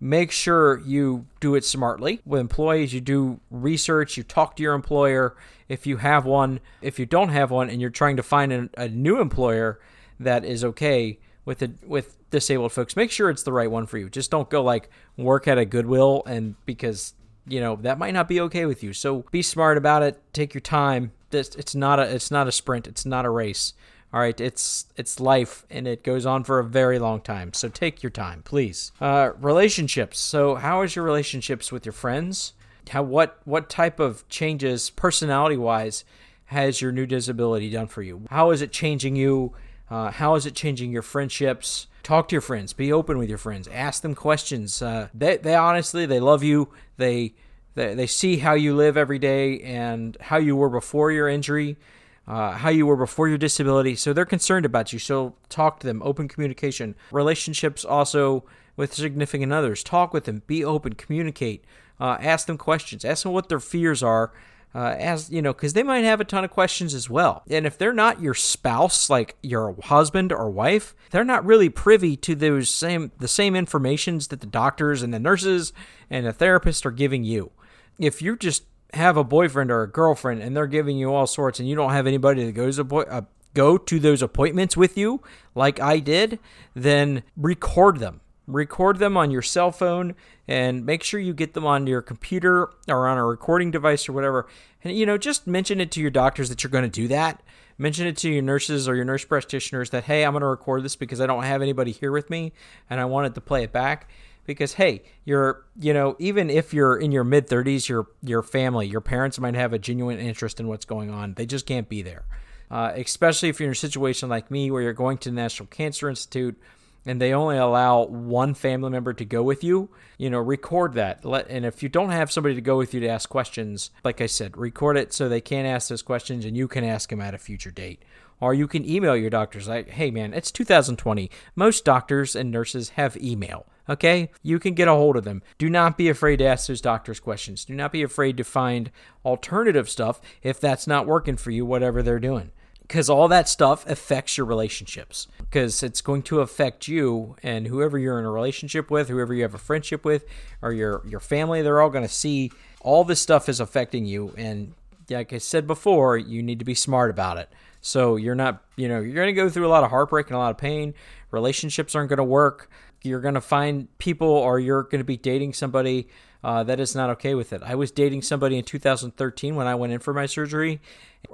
Make 0.00 0.30
sure 0.30 0.78
you 0.80 1.26
do 1.40 1.54
it 1.54 1.64
smartly. 1.64 2.20
With 2.24 2.40
employees, 2.40 2.92
you 2.92 3.00
do 3.00 3.40
research, 3.50 4.16
you 4.16 4.22
talk 4.22 4.56
to 4.56 4.62
your 4.62 4.74
employer 4.74 5.36
if 5.68 5.86
you 5.86 5.98
have 5.98 6.24
one. 6.24 6.60
If 6.80 6.98
you 6.98 7.06
don't 7.06 7.30
have 7.30 7.50
one 7.50 7.70
and 7.70 7.80
you're 7.80 7.90
trying 7.90 8.16
to 8.16 8.22
find 8.22 8.52
a, 8.52 8.68
a 8.76 8.88
new 8.88 9.20
employer 9.20 9.80
that 10.20 10.44
is 10.44 10.64
okay 10.64 11.18
with 11.44 11.62
it 11.62 11.72
with 11.86 12.18
disabled 12.30 12.72
folks, 12.72 12.96
make 12.96 13.10
sure 13.10 13.30
it's 13.30 13.42
the 13.42 13.52
right 13.52 13.70
one 13.70 13.86
for 13.86 13.98
you. 13.98 14.08
Just 14.08 14.30
don't 14.30 14.50
go 14.50 14.62
like 14.62 14.88
work 15.16 15.48
at 15.48 15.58
a 15.58 15.64
Goodwill 15.64 16.22
and 16.26 16.56
because 16.66 17.14
you 17.46 17.60
know 17.60 17.76
that 17.76 17.98
might 17.98 18.14
not 18.14 18.28
be 18.28 18.40
okay 18.40 18.66
with 18.66 18.82
you. 18.82 18.92
So 18.92 19.24
be 19.30 19.42
smart 19.42 19.76
about 19.76 20.02
it. 20.02 20.20
Take 20.32 20.54
your 20.54 20.60
time. 20.60 21.12
This 21.30 21.54
it's 21.54 21.74
not 21.74 21.98
a 21.98 22.14
it's 22.14 22.30
not 22.30 22.48
a 22.48 22.52
sprint. 22.52 22.86
It's 22.86 23.06
not 23.06 23.24
a 23.24 23.30
race. 23.30 23.74
All 24.12 24.20
right, 24.20 24.38
it's 24.38 24.86
it's 24.96 25.20
life 25.20 25.64
and 25.70 25.86
it 25.86 26.02
goes 26.02 26.26
on 26.26 26.44
for 26.44 26.58
a 26.58 26.64
very 26.64 26.98
long 26.98 27.22
time. 27.22 27.54
So 27.54 27.68
take 27.68 28.02
your 28.02 28.10
time, 28.10 28.42
please. 28.42 28.92
Uh, 29.00 29.30
relationships. 29.40 30.18
So 30.20 30.56
how 30.56 30.82
is 30.82 30.94
your 30.94 31.04
relationships 31.04 31.72
with 31.72 31.86
your 31.86 31.94
friends? 31.94 32.52
How 32.90 33.02
what 33.02 33.40
what 33.44 33.70
type 33.70 33.98
of 33.98 34.28
changes 34.28 34.90
personality 34.90 35.56
wise 35.56 36.04
has 36.46 36.82
your 36.82 36.92
new 36.92 37.06
disability 37.06 37.70
done 37.70 37.86
for 37.86 38.02
you? 38.02 38.22
How 38.28 38.50
is 38.50 38.60
it 38.60 38.70
changing 38.70 39.16
you? 39.16 39.54
Uh, 39.90 40.10
how 40.10 40.34
is 40.34 40.44
it 40.44 40.54
changing 40.54 40.92
your 40.92 41.02
friendships? 41.02 41.86
Talk 42.02 42.28
to 42.28 42.34
your 42.34 42.42
friends. 42.42 42.74
Be 42.74 42.92
open 42.92 43.16
with 43.16 43.30
your 43.30 43.38
friends. 43.38 43.66
Ask 43.68 44.02
them 44.02 44.14
questions. 44.14 44.82
Uh, 44.82 45.08
they 45.14 45.38
they 45.38 45.54
honestly 45.54 46.04
they 46.04 46.20
love 46.20 46.42
you. 46.42 46.68
They 46.98 47.32
they, 47.74 47.94
they 47.94 48.06
see 48.06 48.36
how 48.38 48.52
you 48.52 48.76
live 48.76 48.98
every 48.98 49.18
day 49.18 49.60
and 49.60 50.18
how 50.20 50.36
you 50.36 50.54
were 50.54 50.68
before 50.68 51.10
your 51.10 51.28
injury 51.28 51.78
uh, 52.26 52.52
how 52.52 52.70
you 52.70 52.86
were 52.86 52.96
before 52.96 53.28
your 53.28 53.38
disability. 53.38 53.96
So 53.96 54.12
they're 54.12 54.24
concerned 54.24 54.64
about 54.64 54.92
you. 54.92 54.98
So 54.98 55.34
talk 55.48 55.80
to 55.80 55.86
them. 55.86 56.02
Open 56.02 56.28
communication. 56.28 56.94
Relationships 57.10 57.84
also 57.84 58.44
with 58.76 58.94
significant 58.94 59.52
others. 59.52 59.82
Talk 59.82 60.12
with 60.12 60.24
them. 60.24 60.42
Be 60.46 60.64
open. 60.64 60.94
Communicate. 60.94 61.64
Uh, 62.00 62.16
ask 62.20 62.46
them 62.46 62.58
questions. 62.58 63.04
Ask 63.04 63.24
them 63.24 63.32
what 63.32 63.48
their 63.48 63.60
fears 63.60 64.02
are. 64.02 64.32
Uh, 64.74 64.96
as 64.98 65.30
you 65.30 65.42
know, 65.42 65.52
because 65.52 65.74
they 65.74 65.82
might 65.82 66.02
have 66.02 66.18
a 66.18 66.24
ton 66.24 66.44
of 66.44 66.50
questions 66.50 66.94
as 66.94 67.10
well. 67.10 67.42
And 67.50 67.66
if 67.66 67.76
they're 67.76 67.92
not 67.92 68.22
your 68.22 68.32
spouse, 68.32 69.10
like 69.10 69.36
your 69.42 69.76
husband 69.82 70.32
or 70.32 70.48
wife, 70.48 70.94
they're 71.10 71.24
not 71.24 71.44
really 71.44 71.68
privy 71.68 72.16
to 72.16 72.34
those 72.34 72.70
same 72.70 73.12
the 73.18 73.28
same 73.28 73.54
informations 73.54 74.28
that 74.28 74.40
the 74.40 74.46
doctors 74.46 75.02
and 75.02 75.12
the 75.12 75.18
nurses 75.18 75.74
and 76.08 76.24
the 76.24 76.32
therapists 76.32 76.86
are 76.86 76.90
giving 76.90 77.22
you. 77.22 77.52
If 77.98 78.22
you're 78.22 78.34
just 78.34 78.64
have 78.94 79.16
a 79.16 79.24
boyfriend 79.24 79.70
or 79.70 79.82
a 79.82 79.90
girlfriend 79.90 80.42
and 80.42 80.56
they're 80.56 80.66
giving 80.66 80.96
you 80.96 81.12
all 81.12 81.26
sorts 81.26 81.58
and 81.58 81.68
you 81.68 81.74
don't 81.74 81.92
have 81.92 82.06
anybody 82.06 82.44
that 82.44 82.52
goes 82.52 82.76
to 82.76 82.96
uh, 82.96 83.22
go 83.54 83.78
to 83.78 83.98
those 83.98 84.22
appointments 84.22 84.76
with 84.76 84.96
you 84.96 85.22
like 85.54 85.80
I 85.80 85.98
did, 85.98 86.38
then 86.74 87.22
record 87.36 87.98
them. 87.98 88.20
Record 88.46 88.98
them 88.98 89.16
on 89.16 89.30
your 89.30 89.42
cell 89.42 89.70
phone 89.70 90.14
and 90.48 90.84
make 90.84 91.02
sure 91.02 91.20
you 91.20 91.32
get 91.32 91.54
them 91.54 91.64
on 91.64 91.86
your 91.86 92.02
computer 92.02 92.70
or 92.88 93.08
on 93.08 93.16
a 93.16 93.24
recording 93.24 93.70
device 93.70 94.08
or 94.08 94.12
whatever. 94.12 94.46
And 94.82 94.96
you 94.96 95.06
know, 95.06 95.16
just 95.16 95.46
mention 95.46 95.80
it 95.80 95.90
to 95.92 96.00
your 96.00 96.10
doctors 96.10 96.48
that 96.48 96.62
you're 96.62 96.70
going 96.70 96.84
to 96.84 96.90
do 96.90 97.08
that. 97.08 97.42
Mention 97.78 98.06
it 98.06 98.16
to 98.18 98.30
your 98.30 98.42
nurses 98.42 98.88
or 98.88 98.96
your 98.96 99.04
nurse 99.04 99.24
practitioners 99.24 99.90
that 99.90 100.04
hey, 100.04 100.24
I'm 100.24 100.32
going 100.32 100.40
to 100.42 100.46
record 100.46 100.82
this 100.82 100.96
because 100.96 101.20
I 101.20 101.26
don't 101.26 101.44
have 101.44 101.62
anybody 101.62 101.92
here 101.92 102.12
with 102.12 102.28
me 102.30 102.52
and 102.90 103.00
I 103.00 103.04
wanted 103.04 103.34
to 103.36 103.40
play 103.40 103.62
it 103.62 103.72
back 103.72 104.08
because 104.44 104.74
hey, 104.74 105.02
you're 105.24 105.64
you 105.78 105.92
know 105.92 106.16
even 106.18 106.50
if 106.50 106.74
you're 106.74 106.96
in 106.96 107.12
your 107.12 107.24
mid 107.24 107.48
30s, 107.48 107.88
your 107.88 108.08
your 108.22 108.42
family, 108.42 108.86
your 108.86 109.00
parents 109.00 109.38
might 109.38 109.54
have 109.54 109.72
a 109.72 109.78
genuine 109.78 110.18
interest 110.18 110.60
in 110.60 110.68
what's 110.68 110.84
going 110.84 111.10
on. 111.10 111.34
They 111.34 111.46
just 111.46 111.66
can't 111.66 111.88
be 111.88 112.02
there. 112.02 112.24
Uh, 112.70 112.92
especially 112.96 113.50
if 113.50 113.60
you're 113.60 113.68
in 113.68 113.72
a 113.72 113.76
situation 113.76 114.30
like 114.30 114.50
me 114.50 114.70
where 114.70 114.80
you're 114.80 114.94
going 114.94 115.18
to 115.18 115.28
the 115.28 115.34
National 115.34 115.66
Cancer 115.66 116.08
Institute 116.08 116.58
and 117.04 117.20
they 117.20 117.34
only 117.34 117.56
allow 117.56 118.04
one 118.04 118.54
family 118.54 118.90
member 118.90 119.12
to 119.12 119.24
go 119.24 119.42
with 119.42 119.64
you, 119.64 119.90
you 120.18 120.30
know, 120.30 120.38
record 120.38 120.94
that. 120.94 121.24
Let, 121.24 121.48
and 121.48 121.66
if 121.66 121.82
you 121.82 121.88
don't 121.88 122.10
have 122.10 122.30
somebody 122.30 122.54
to 122.54 122.60
go 122.60 122.76
with 122.76 122.94
you 122.94 123.00
to 123.00 123.08
ask 123.08 123.28
questions, 123.28 123.90
like 124.04 124.20
I 124.20 124.26
said, 124.26 124.56
record 124.56 124.96
it 124.96 125.12
so 125.12 125.28
they 125.28 125.40
can 125.40 125.66
ask 125.66 125.88
those 125.88 126.02
questions 126.02 126.44
and 126.44 126.56
you 126.56 126.68
can 126.68 126.84
ask 126.84 127.10
them 127.10 127.20
at 127.20 127.34
a 127.34 127.38
future 127.38 127.70
date. 127.70 128.02
Or 128.40 128.54
you 128.54 128.66
can 128.66 128.88
email 128.88 129.16
your 129.16 129.30
doctors 129.30 129.68
like, 129.68 129.90
hey 129.90 130.10
man, 130.10 130.32
it's 130.32 130.50
2020. 130.50 131.30
Most 131.54 131.84
doctors 131.84 132.34
and 132.34 132.50
nurses 132.50 132.90
have 132.90 133.16
email. 133.16 133.66
Okay? 133.88 134.30
You 134.42 134.58
can 134.58 134.74
get 134.74 134.88
a 134.88 134.92
hold 134.92 135.16
of 135.16 135.24
them. 135.24 135.42
Do 135.58 135.68
not 135.68 135.96
be 135.98 136.08
afraid 136.08 136.36
to 136.36 136.44
ask 136.44 136.66
those 136.66 136.80
doctors 136.80 137.20
questions. 137.20 137.64
Do 137.64 137.74
not 137.74 137.92
be 137.92 138.02
afraid 138.02 138.36
to 138.36 138.44
find 138.44 138.90
alternative 139.24 139.88
stuff 139.88 140.20
if 140.42 140.60
that's 140.60 140.86
not 140.86 141.06
working 141.06 141.36
for 141.36 141.50
you, 141.50 141.64
whatever 141.64 142.02
they're 142.02 142.18
doing. 142.18 142.50
Because 142.82 143.08
all 143.08 143.28
that 143.28 143.48
stuff 143.48 143.86
affects 143.88 144.36
your 144.36 144.46
relationships. 144.46 145.26
Because 145.38 145.82
it's 145.82 146.00
going 146.00 146.22
to 146.24 146.40
affect 146.40 146.88
you 146.88 147.36
and 147.42 147.66
whoever 147.66 147.98
you're 147.98 148.18
in 148.18 148.24
a 148.24 148.30
relationship 148.30 148.90
with, 148.90 149.08
whoever 149.08 149.32
you 149.32 149.42
have 149.42 149.54
a 149.54 149.58
friendship 149.58 150.04
with, 150.04 150.24
or 150.60 150.72
your, 150.72 151.02
your 151.06 151.20
family, 151.20 151.62
they're 151.62 151.80
all 151.80 151.90
going 151.90 152.06
to 152.06 152.12
see 152.12 152.52
all 152.82 153.04
this 153.04 153.20
stuff 153.20 153.48
is 153.48 153.60
affecting 153.60 154.04
you. 154.04 154.34
And 154.36 154.74
like 155.08 155.32
I 155.32 155.38
said 155.38 155.66
before, 155.66 156.16
you 156.16 156.42
need 156.42 156.58
to 156.58 156.64
be 156.64 156.74
smart 156.74 157.10
about 157.10 157.38
it. 157.38 157.48
So 157.80 158.16
you're 158.16 158.34
not, 158.34 158.62
you 158.76 158.88
know, 158.88 159.00
you're 159.00 159.14
going 159.14 159.26
to 159.26 159.32
go 159.32 159.48
through 159.48 159.66
a 159.66 159.68
lot 159.68 159.84
of 159.84 159.90
heartbreak 159.90 160.28
and 160.28 160.36
a 160.36 160.38
lot 160.38 160.50
of 160.50 160.58
pain. 160.58 160.94
Relationships 161.30 161.94
aren't 161.94 162.08
going 162.08 162.18
to 162.18 162.24
work 162.24 162.70
you're 163.02 163.20
going 163.20 163.34
to 163.34 163.40
find 163.40 163.86
people 163.98 164.28
or 164.28 164.58
you're 164.58 164.84
going 164.84 164.98
to 165.00 165.04
be 165.04 165.16
dating 165.16 165.52
somebody 165.52 166.08
uh, 166.44 166.64
that 166.64 166.80
is 166.80 166.94
not 166.94 167.08
okay 167.10 167.34
with 167.34 167.52
it. 167.52 167.62
I 167.64 167.74
was 167.76 167.90
dating 167.90 168.22
somebody 168.22 168.58
in 168.58 168.64
2013 168.64 169.54
when 169.54 169.66
I 169.66 169.74
went 169.74 169.92
in 169.92 170.00
for 170.00 170.12
my 170.12 170.26
surgery. 170.26 170.80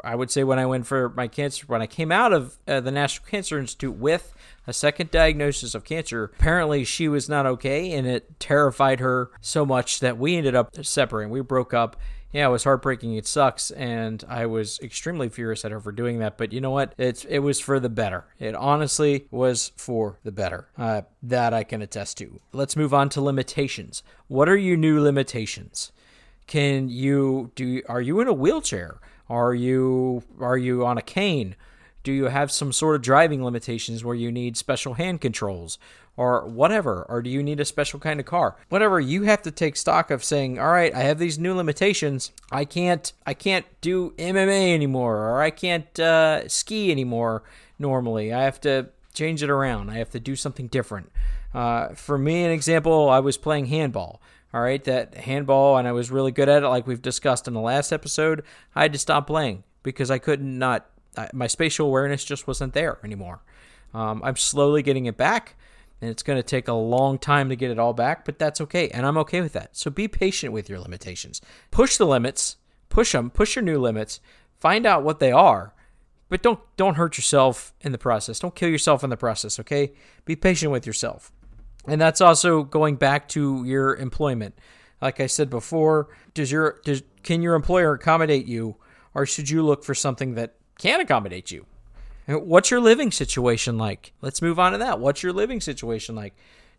I 0.04 0.14
would 0.14 0.30
say 0.30 0.44
when 0.44 0.58
I 0.58 0.66
went 0.66 0.87
for 0.87 1.08
my 1.08 1.28
cancer, 1.28 1.64
when 1.66 1.80
I 1.80 1.87
came 1.87 2.12
out 2.12 2.34
of 2.34 2.58
uh, 2.68 2.80
the 2.80 2.90
National 2.90 3.26
Cancer 3.26 3.58
Institute 3.58 3.96
with 3.96 4.34
a 4.66 4.72
second 4.75 5.10
diagnosis 5.10 5.75
of 5.75 5.84
cancer, 5.84 6.25
apparently 6.25 6.84
she 6.84 7.08
was 7.08 7.26
not 7.26 7.46
okay 7.46 7.92
and 7.92 8.06
it 8.06 8.38
terrified 8.38 9.00
her 9.00 9.30
so 9.40 9.64
much 9.64 10.00
that 10.00 10.18
we 10.18 10.37
ended 10.37 10.54
up 10.54 10.84
separating. 10.84 11.32
We 11.32 11.40
broke 11.40 11.72
up 11.72 11.96
yeah, 12.32 12.47
it 12.47 12.50
was 12.50 12.64
heartbreaking. 12.64 13.14
It 13.16 13.26
sucks, 13.26 13.70
and 13.70 14.23
I 14.28 14.47
was 14.47 14.78
extremely 14.80 15.28
furious 15.28 15.64
at 15.64 15.70
her 15.70 15.80
for 15.80 15.92
doing 15.92 16.18
that. 16.18 16.37
But 16.37 16.52
you 16.52 16.61
know 16.61 16.70
what? 16.70 16.94
It's 16.99 17.25
it 17.25 17.38
was 17.38 17.58
for 17.58 17.80
the 17.80 17.88
better. 17.88 18.26
It 18.38 18.54
honestly 18.54 19.26
was 19.30 19.73
for 19.76 20.18
the 20.25 20.32
better. 20.32 20.68
Uh, 20.76 21.02
that 21.23 21.54
I 21.54 21.64
can 21.64 21.80
attest 21.80 22.18
to. 22.18 22.40
Let's 22.52 22.76
move 22.76 22.92
on 22.92 23.08
to 23.11 23.23
limitations. 23.23 24.02
What 24.26 24.49
are 24.49 24.56
your 24.56 24.76
new 24.76 25.00
limitations? 25.00 25.90
Can 26.47 26.88
you 26.88 27.50
do? 27.54 27.82
Are 27.88 28.02
you 28.02 28.20
in 28.20 28.28
a 28.28 28.32
wheelchair? 28.32 29.00
Are 29.30 29.54
you 29.54 30.23
are 30.40 30.58
you 30.58 30.85
on 30.85 30.99
a 30.99 31.02
cane? 31.02 31.56
Do 32.02 32.12
you 32.12 32.26
have 32.26 32.50
some 32.50 32.73
sort 32.73 32.97
of 32.97 33.02
driving 33.02 33.44
limitations 33.44 34.04
where 34.04 34.14
you 34.14 34.30
need 34.30 34.56
special 34.56 34.94
hand 34.94 35.20
controls? 35.20 35.78
Or 36.18 36.44
whatever 36.48 37.06
or 37.08 37.22
do 37.22 37.30
you 37.30 37.44
need 37.44 37.60
a 37.60 37.64
special 37.64 38.00
kind 38.00 38.18
of 38.18 38.26
car? 38.26 38.56
Whatever 38.70 38.98
you 38.98 39.22
have 39.22 39.40
to 39.42 39.52
take 39.52 39.76
stock 39.76 40.10
of 40.10 40.25
saying 40.25 40.58
all 40.58 40.72
right 40.72 40.92
i 40.92 40.98
have 40.98 41.18
these 41.18 41.38
new 41.38 41.54
limitations. 41.54 42.32
I 42.50 42.64
can't 42.64 43.10
i 43.25 43.32
can't 43.32 43.64
do 43.80 44.10
mma 44.18 44.75
anymore 44.75 45.16
or 45.16 45.40
i 45.40 45.50
can't 45.50 45.98
uh, 45.98 46.46
ski 46.48 46.90
anymore 46.90 47.44
normally. 47.78 48.32
I 48.32 48.42
have 48.42 48.60
to 48.62 48.88
change 49.14 49.42
it 49.44 49.48
around. 49.48 49.90
I 49.90 49.94
have 49.94 50.10
to 50.10 50.20
do 50.20 50.34
something 50.34 50.66
different. 50.66 51.10
Uh, 51.54 51.90
for 51.94 52.18
me 52.18 52.44
an 52.44 52.50
example 52.50 53.08
i 53.08 53.20
was 53.20 53.38
playing 53.38 53.66
handball. 53.66 54.20
All 54.52 54.60
right 54.60 54.82
that 54.84 55.14
handball 55.14 55.76
and 55.76 55.87
i 55.87 55.92
was 55.92 56.10
really 56.10 56.32
good 56.32 56.48
at 56.48 56.64
it 56.64 56.68
like 56.68 56.88
we've 56.88 57.00
discussed 57.00 57.46
in 57.46 57.54
the 57.54 57.60
last 57.60 57.92
episode 57.92 58.42
i 58.75 58.82
had 58.82 58.92
to 58.92 58.98
stop 58.98 59.28
playing 59.28 59.62
because 59.84 60.10
i 60.10 60.18
couldn't 60.18 60.58
not 60.58 60.90
my 61.32 61.46
spatial 61.46 61.87
awareness 61.87 62.25
just 62.25 62.46
wasn't 62.46 62.72
there 62.75 62.98
anymore. 63.04 63.40
Um, 63.94 64.20
i'm 64.25 64.37
slowly 64.37 64.82
getting 64.82 65.06
it 65.06 65.16
back 65.16 65.54
and 66.00 66.10
it's 66.10 66.22
going 66.22 66.38
to 66.38 66.42
take 66.42 66.68
a 66.68 66.72
long 66.72 67.18
time 67.18 67.48
to 67.48 67.56
get 67.56 67.70
it 67.70 67.78
all 67.78 67.92
back, 67.92 68.24
but 68.24 68.38
that's 68.38 68.60
okay. 68.60 68.88
And 68.88 69.04
I'm 69.04 69.18
okay 69.18 69.40
with 69.40 69.52
that. 69.54 69.76
So 69.76 69.90
be 69.90 70.08
patient 70.08 70.52
with 70.52 70.68
your 70.68 70.78
limitations. 70.78 71.40
Push 71.70 71.96
the 71.96 72.06
limits, 72.06 72.56
push 72.88 73.12
them, 73.12 73.30
push 73.30 73.56
your 73.56 73.64
new 73.64 73.78
limits, 73.78 74.20
find 74.58 74.86
out 74.86 75.02
what 75.02 75.18
they 75.18 75.32
are, 75.32 75.74
but 76.28 76.42
don't 76.42 76.60
don't 76.76 76.96
hurt 76.96 77.16
yourself 77.16 77.72
in 77.80 77.92
the 77.92 77.98
process. 77.98 78.38
Don't 78.38 78.54
kill 78.54 78.68
yourself 78.68 79.02
in 79.02 79.10
the 79.10 79.16
process, 79.16 79.58
okay? 79.60 79.92
Be 80.24 80.36
patient 80.36 80.70
with 80.72 80.86
yourself. 80.86 81.32
And 81.86 82.00
that's 82.00 82.20
also 82.20 82.64
going 82.64 82.96
back 82.96 83.28
to 83.30 83.64
your 83.64 83.96
employment. 83.96 84.58
Like 85.00 85.20
I 85.20 85.26
said 85.26 85.48
before, 85.48 86.08
does 86.34 86.52
your 86.52 86.80
does 86.84 87.02
can 87.22 87.42
your 87.42 87.54
employer 87.54 87.94
accommodate 87.94 88.46
you 88.46 88.76
or 89.14 89.26
should 89.26 89.48
you 89.48 89.64
look 89.64 89.84
for 89.84 89.94
something 89.94 90.34
that 90.34 90.54
can 90.78 91.00
accommodate 91.00 91.50
you. 91.50 91.66
What's 92.28 92.70
your 92.70 92.80
living 92.80 93.11
situation 93.11 93.78
like? 93.78 94.12
Let's 94.20 94.42
move 94.42 94.58
on 94.58 94.73
to 94.73 94.78
that. 94.78 95.00
What's 95.00 95.23
your 95.23 95.32
living 95.32 95.62
situation 95.62 96.14
like? 96.14 96.35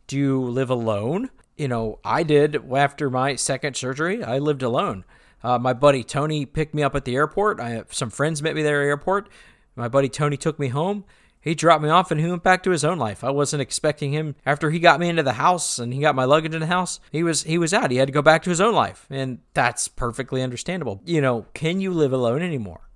Do 0.05 0.17
you 0.17 0.41
live 0.41 0.69
alone? 0.69 1.31
You 1.57 1.67
know, 1.67 1.99
I 2.05 2.21
did 2.23 2.71
after 2.71 3.09
my 3.09 3.35
second 3.35 3.75
surgery. 3.75 4.23
I 4.23 4.37
lived 4.37 4.61
alone. 4.61 5.05
Uh, 5.43 5.57
my 5.57 5.73
buddy 5.73 6.03
Tony 6.03 6.45
picked 6.45 6.75
me 6.75 6.83
up 6.83 6.95
at 6.95 7.05
the 7.05 7.15
airport. 7.15 7.59
I 7.59 7.83
some 7.89 8.11
friends 8.11 8.43
met 8.43 8.55
me 8.55 8.61
there 8.61 8.81
at 8.81 8.83
the 8.83 8.89
airport. 8.89 9.29
My 9.75 9.87
buddy 9.87 10.09
Tony 10.09 10.37
took 10.37 10.59
me 10.59 10.67
home. 10.67 11.03
He 11.41 11.55
dropped 11.55 11.81
me 11.81 11.89
off 11.89 12.11
and 12.11 12.19
he 12.19 12.27
went 12.27 12.43
back 12.43 12.63
to 12.63 12.71
his 12.71 12.83
own 12.83 12.97
life. 12.97 13.23
I 13.23 13.29
wasn't 13.29 13.61
expecting 13.61 14.11
him 14.11 14.35
after 14.45 14.69
he 14.69 14.79
got 14.79 14.99
me 14.99 15.07
into 15.07 15.23
the 15.23 15.33
house 15.33 15.79
and 15.79 15.93
he 15.93 16.01
got 16.01 16.15
my 16.15 16.25
luggage 16.25 16.53
in 16.53 16.59
the 16.59 16.67
house. 16.67 16.99
He 17.11 17.23
was 17.23 17.43
he 17.43 17.57
was 17.57 17.73
out. 17.73 17.91
He 17.91 17.97
had 17.97 18.07
to 18.07 18.13
go 18.13 18.21
back 18.21 18.43
to 18.43 18.49
his 18.49 18.61
own 18.61 18.75
life. 18.75 19.07
And 19.09 19.39
that's 19.53 19.87
perfectly 19.87 20.41
understandable. 20.41 21.01
You 21.05 21.21
know, 21.21 21.45
can 21.53 21.79
you 21.79 21.91
live 21.91 22.13
alone 22.13 22.41
anymore? 22.41 22.88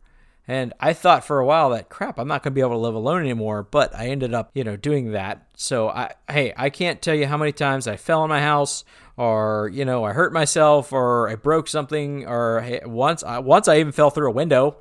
And 0.47 0.73
I 0.79 0.93
thought 0.93 1.23
for 1.23 1.39
a 1.39 1.45
while 1.45 1.69
that 1.69 1.89
crap, 1.89 2.19
I'm 2.19 2.27
not 2.27 2.43
going 2.43 2.51
to 2.51 2.55
be 2.55 2.62
able 2.62 2.71
to 2.71 2.77
live 2.77 2.95
alone 2.95 3.21
anymore, 3.21 3.63
but 3.63 3.95
I 3.95 4.07
ended 4.07 4.33
up, 4.33 4.51
you 4.53 4.63
know, 4.63 4.75
doing 4.75 5.12
that. 5.13 5.47
So 5.55 5.89
I 5.89 6.13
hey, 6.29 6.53
I 6.57 6.69
can't 6.69 7.01
tell 7.01 7.15
you 7.15 7.27
how 7.27 7.38
many 7.38 7.53
times 7.53 7.88
I 7.88 7.95
fell 7.95 8.23
in 8.23 8.29
my 8.29 8.41
house 8.41 8.83
or, 9.15 9.69
you 9.73 9.85
know, 9.85 10.03
I 10.03 10.12
hurt 10.12 10.33
myself 10.33 10.91
or 10.91 11.29
I 11.29 11.35
broke 11.35 11.67
something 11.69 12.27
or 12.27 12.62
hey, 12.62 12.81
once 12.85 13.23
I, 13.23 13.39
once 13.39 13.67
I 13.67 13.79
even 13.79 13.93
fell 13.93 14.09
through 14.09 14.29
a 14.29 14.33
window 14.33 14.77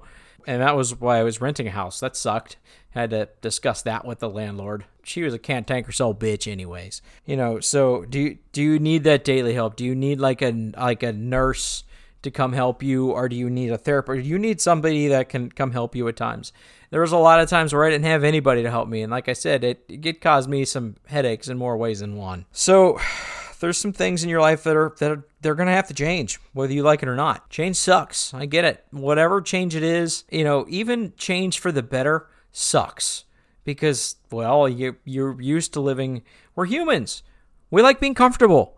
and 0.47 0.62
that 0.62 0.76
was 0.76 0.99
why 0.99 1.19
I 1.19 1.23
was 1.23 1.40
renting 1.40 1.69
a 1.69 1.71
house. 1.71 2.00
That 2.00 2.16
sucked. 2.16 2.57
Had 2.90 3.11
to 3.11 3.28
discuss 3.40 3.81
that 3.83 4.04
with 4.04 4.19
the 4.19 4.28
landlord. 4.28 4.85
She 5.02 5.23
was 5.23 5.33
a 5.33 5.38
cantankerous 5.38 6.00
old 6.00 6.21
bitch, 6.21 6.50
anyways. 6.50 7.00
You 7.25 7.37
know. 7.37 7.59
So 7.61 8.04
do 8.04 8.21
you, 8.21 8.38
do 8.52 8.62
you 8.62 8.78
need 8.78 9.04
that 9.04 9.25
daily 9.25 9.54
help? 9.54 9.76
Do 9.76 9.85
you 9.85 9.95
need 9.95 10.21
like 10.21 10.42
a 10.42 10.73
like 10.76 11.02
a 11.02 11.12
nurse 11.12 11.85
to 12.23 12.31
come 12.31 12.52
help 12.52 12.83
you, 12.83 13.11
or 13.11 13.29
do 13.29 13.37
you 13.37 13.50
need 13.50 13.71
a 13.71 13.79
therapist? 13.79 14.26
You 14.26 14.38
need 14.38 14.61
somebody 14.61 15.09
that 15.09 15.29
can 15.29 15.50
come 15.50 15.73
help 15.73 15.95
you 15.95 16.07
at 16.09 16.17
times? 16.17 16.52
There 16.91 17.00
was 17.00 17.12
a 17.12 17.19
lot 17.19 17.41
of 17.41 17.49
times 17.49 17.73
where 17.73 17.85
I 17.85 17.91
didn't 17.91 18.05
have 18.05 18.25
anybody 18.25 18.62
to 18.62 18.71
help 18.71 18.88
me, 18.88 19.02
and 19.02 19.11
like 19.11 19.29
I 19.29 19.33
said, 19.33 19.64
it 19.64 19.85
it 19.88 20.21
caused 20.21 20.49
me 20.49 20.64
some 20.64 20.97
headaches 21.07 21.49
in 21.49 21.59
more 21.59 21.76
ways 21.76 22.00
than 22.00 22.17
one. 22.17 22.47
So 22.52 23.00
there's 23.61 23.79
some 23.79 23.93
things 23.93 24.23
in 24.23 24.31
your 24.31 24.41
life 24.41 24.64
that 24.64 24.76
are 24.76 24.95
that 24.99 25.11
are, 25.11 25.25
they're 25.41 25.55
going 25.55 25.69
to 25.69 25.73
have 25.73 25.88
to 25.88 25.95
change 25.95 26.38
whether 26.52 26.73
you 26.73 26.83
like 26.83 27.02
it 27.02 27.09
or 27.09 27.17
not. 27.17 27.49
Change 27.50 27.76
sucks. 27.76 28.33
I 28.35 28.47
get 28.47 28.64
it. 28.64 28.85
Whatever 28.91 29.41
change 29.41 29.75
it 29.75 29.83
is, 29.83 30.25
you 30.31 30.45
know, 30.45 30.67
even 30.69 31.12
change 31.17 31.59
for 31.59 31.73
the 31.73 31.83
better 31.83 32.29
sucks 32.52 33.25
because 33.64 34.17
well, 34.31 34.69
you 34.69 34.97
you're 35.05 35.41
used 35.41 35.73
to 35.73 35.81
living 35.81 36.23
we're 36.55 36.67
humans. 36.67 37.23
We 37.71 37.83
like 37.83 38.00
being 38.00 38.14
comfortable. 38.14 38.76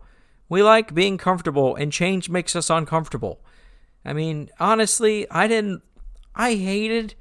We 0.49 0.61
like 0.63 0.93
being 0.93 1.17
comfortable 1.17 1.75
and 1.75 1.91
change 1.91 2.29
makes 2.29 2.55
us 2.55 2.69
uncomfortable. 2.69 3.39
I 4.03 4.13
mean, 4.13 4.49
honestly, 4.59 5.29
I 5.31 5.47
didn't 5.47 5.81
I 6.35 6.55
hated 6.55 7.15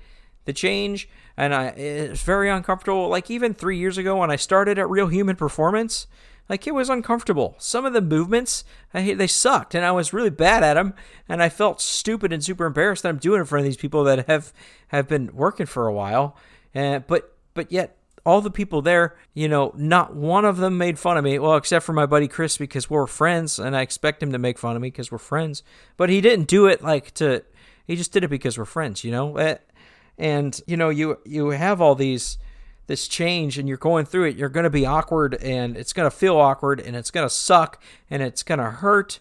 the 0.45 0.53
change 0.53 1.09
and 1.37 1.55
I 1.55 1.67
it's 1.69 2.23
very 2.23 2.51
uncomfortable. 2.51 3.09
Like 3.09 3.31
even 3.31 3.55
3 3.55 3.79
years 3.79 3.99
ago 3.99 4.17
when 4.17 4.31
I 4.31 4.37
started 4.37 4.79
at 4.79 4.91
Real 4.91 5.09
Human 5.09 5.37
Performance, 5.37 6.07
like 6.49 6.67
it 6.67 6.75
was 6.75 6.91
uncomfortable. 6.91 7.55
Some 7.59 7.87
of 7.87 7.95
the 7.95 8.03
movements, 8.03 8.65
I, 8.93 9.15
they 9.15 9.27
sucked, 9.27 9.75
and 9.75 9.85
I 9.85 9.93
was 9.93 10.13
really 10.13 10.31
bad 10.31 10.63
at 10.63 10.75
them, 10.75 10.93
and 11.27 11.43
I 11.43 11.49
felt 11.49 11.81
stupid 11.81 12.33
and 12.33 12.45
super 12.45 12.67
embarrassed 12.67 13.03
that 13.03 13.09
I'm 13.09 13.19
doing 13.19 13.39
it 13.39 13.41
in 13.41 13.47
front 13.47 13.61
of 13.61 13.65
these 13.65 13.79
people 13.79 14.05
that 14.05 14.27
have 14.27 14.53
have 14.89 15.09
been 15.09 15.35
working 15.35 15.67
for 15.67 15.87
a 15.87 15.93
while. 15.93 16.37
And 16.75 17.07
but 17.07 17.35
but 17.55 17.73
yet 17.73 17.97
all 18.25 18.41
the 18.41 18.51
people 18.51 18.81
there, 18.81 19.17
you 19.35 19.49
know, 19.49 19.73
not 19.77 20.15
one 20.15 20.45
of 20.45 20.57
them 20.57 20.79
made 20.79 20.99
fun 20.99 21.19
of 21.19 21.25
me. 21.25 21.39
Well, 21.39 21.57
except 21.57 21.85
for 21.85 21.93
my 21.93 22.07
buddy 22.07 22.29
Chris 22.29 22.57
because 22.57 22.89
we're 22.89 23.07
friends, 23.07 23.59
and 23.59 23.77
I 23.77 23.83
expect 23.83 24.23
him 24.23 24.33
to 24.33 24.39
make 24.39 24.59
fun 24.59 24.77
of 24.77 24.83
me 24.83 24.89
because 24.89 25.13
we're 25.13 25.19
friends. 25.19 25.63
But 25.97 26.11
he 26.11 26.21
didn't 26.21 26.49
do 26.49 26.67
it 26.67 26.83
like 26.83 27.13
to. 27.15 27.45
He 27.87 27.97
just 27.97 28.13
did 28.13 28.25
it 28.25 28.29
because 28.29 28.57
we're 28.57 28.65
friends, 28.65 29.05
you 29.05 29.13
know. 29.13 29.37
Eh, 29.37 29.57
and 30.17 30.59
you 30.67 30.77
know, 30.77 30.89
you 30.89 31.19
you 31.25 31.51
have 31.51 31.81
all 31.81 31.95
these 31.95 32.39
this 32.87 33.09
change 33.09 33.59
and 33.59 33.69
you're 33.69 33.79
going 33.79 34.05
through 34.05 34.25
it, 34.25 34.37
you're 34.37 34.49
going 34.49 34.65
to 34.65 34.71
be 34.71 34.85
awkward 34.85 35.35
and 35.43 35.77
it's 35.77 35.93
going 35.93 36.09
to 36.09 36.15
feel 36.15 36.37
awkward 36.37 36.81
and 36.81 36.95
it's 36.95 37.11
going 37.11 37.27
to 37.27 37.35
suck 37.35 37.83
and 38.11 38.23
it's 38.23 38.43
going 38.43 38.59
to 38.59 38.71
hurt, 38.71 39.21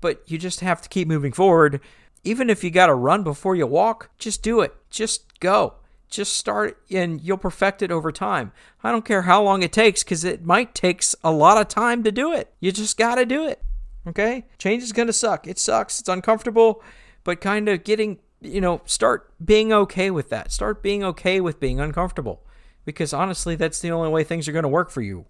but 0.00 0.22
you 0.26 0.38
just 0.38 0.60
have 0.60 0.82
to 0.82 0.88
keep 0.88 1.06
moving 1.06 1.32
forward. 1.32 1.80
Even 2.24 2.50
if 2.50 2.64
you 2.64 2.70
got 2.70 2.86
to 2.86 2.94
run 2.94 3.22
before 3.22 3.54
you 3.54 3.66
walk, 3.66 4.10
just 4.18 4.42
do 4.42 4.60
it. 4.60 4.74
Just 4.90 5.38
go. 5.38 5.74
Just 6.08 6.36
start 6.36 6.80
and 6.90 7.20
you'll 7.20 7.36
perfect 7.36 7.82
it 7.82 7.90
over 7.90 8.10
time. 8.10 8.52
I 8.82 8.90
don't 8.90 9.04
care 9.04 9.22
how 9.22 9.42
long 9.42 9.62
it 9.62 9.72
takes 9.72 10.02
because 10.02 10.24
it 10.24 10.44
might 10.44 10.74
take 10.74 11.02
a 11.22 11.30
lot 11.30 11.58
of 11.58 11.68
time 11.68 12.02
to 12.04 12.12
do 12.12 12.32
it. 12.32 12.52
You 12.60 12.72
just 12.72 12.96
got 12.96 13.16
to 13.16 13.26
do 13.26 13.46
it. 13.46 13.62
Okay? 14.06 14.46
Change 14.58 14.82
is 14.82 14.92
going 14.92 15.08
to 15.08 15.12
suck. 15.12 15.46
It 15.46 15.58
sucks. 15.58 16.00
It's 16.00 16.08
uncomfortable, 16.08 16.82
but 17.24 17.40
kind 17.40 17.68
of 17.68 17.84
getting, 17.84 18.18
you 18.40 18.60
know, 18.60 18.80
start 18.86 19.32
being 19.44 19.72
okay 19.72 20.10
with 20.10 20.30
that. 20.30 20.50
Start 20.50 20.82
being 20.82 21.04
okay 21.04 21.40
with 21.40 21.60
being 21.60 21.78
uncomfortable 21.78 22.42
because 22.86 23.12
honestly, 23.12 23.54
that's 23.54 23.80
the 23.80 23.90
only 23.90 24.08
way 24.08 24.24
things 24.24 24.48
are 24.48 24.52
going 24.52 24.62
to 24.62 24.68
work 24.68 24.90
for 24.90 25.02
you. 25.02 25.26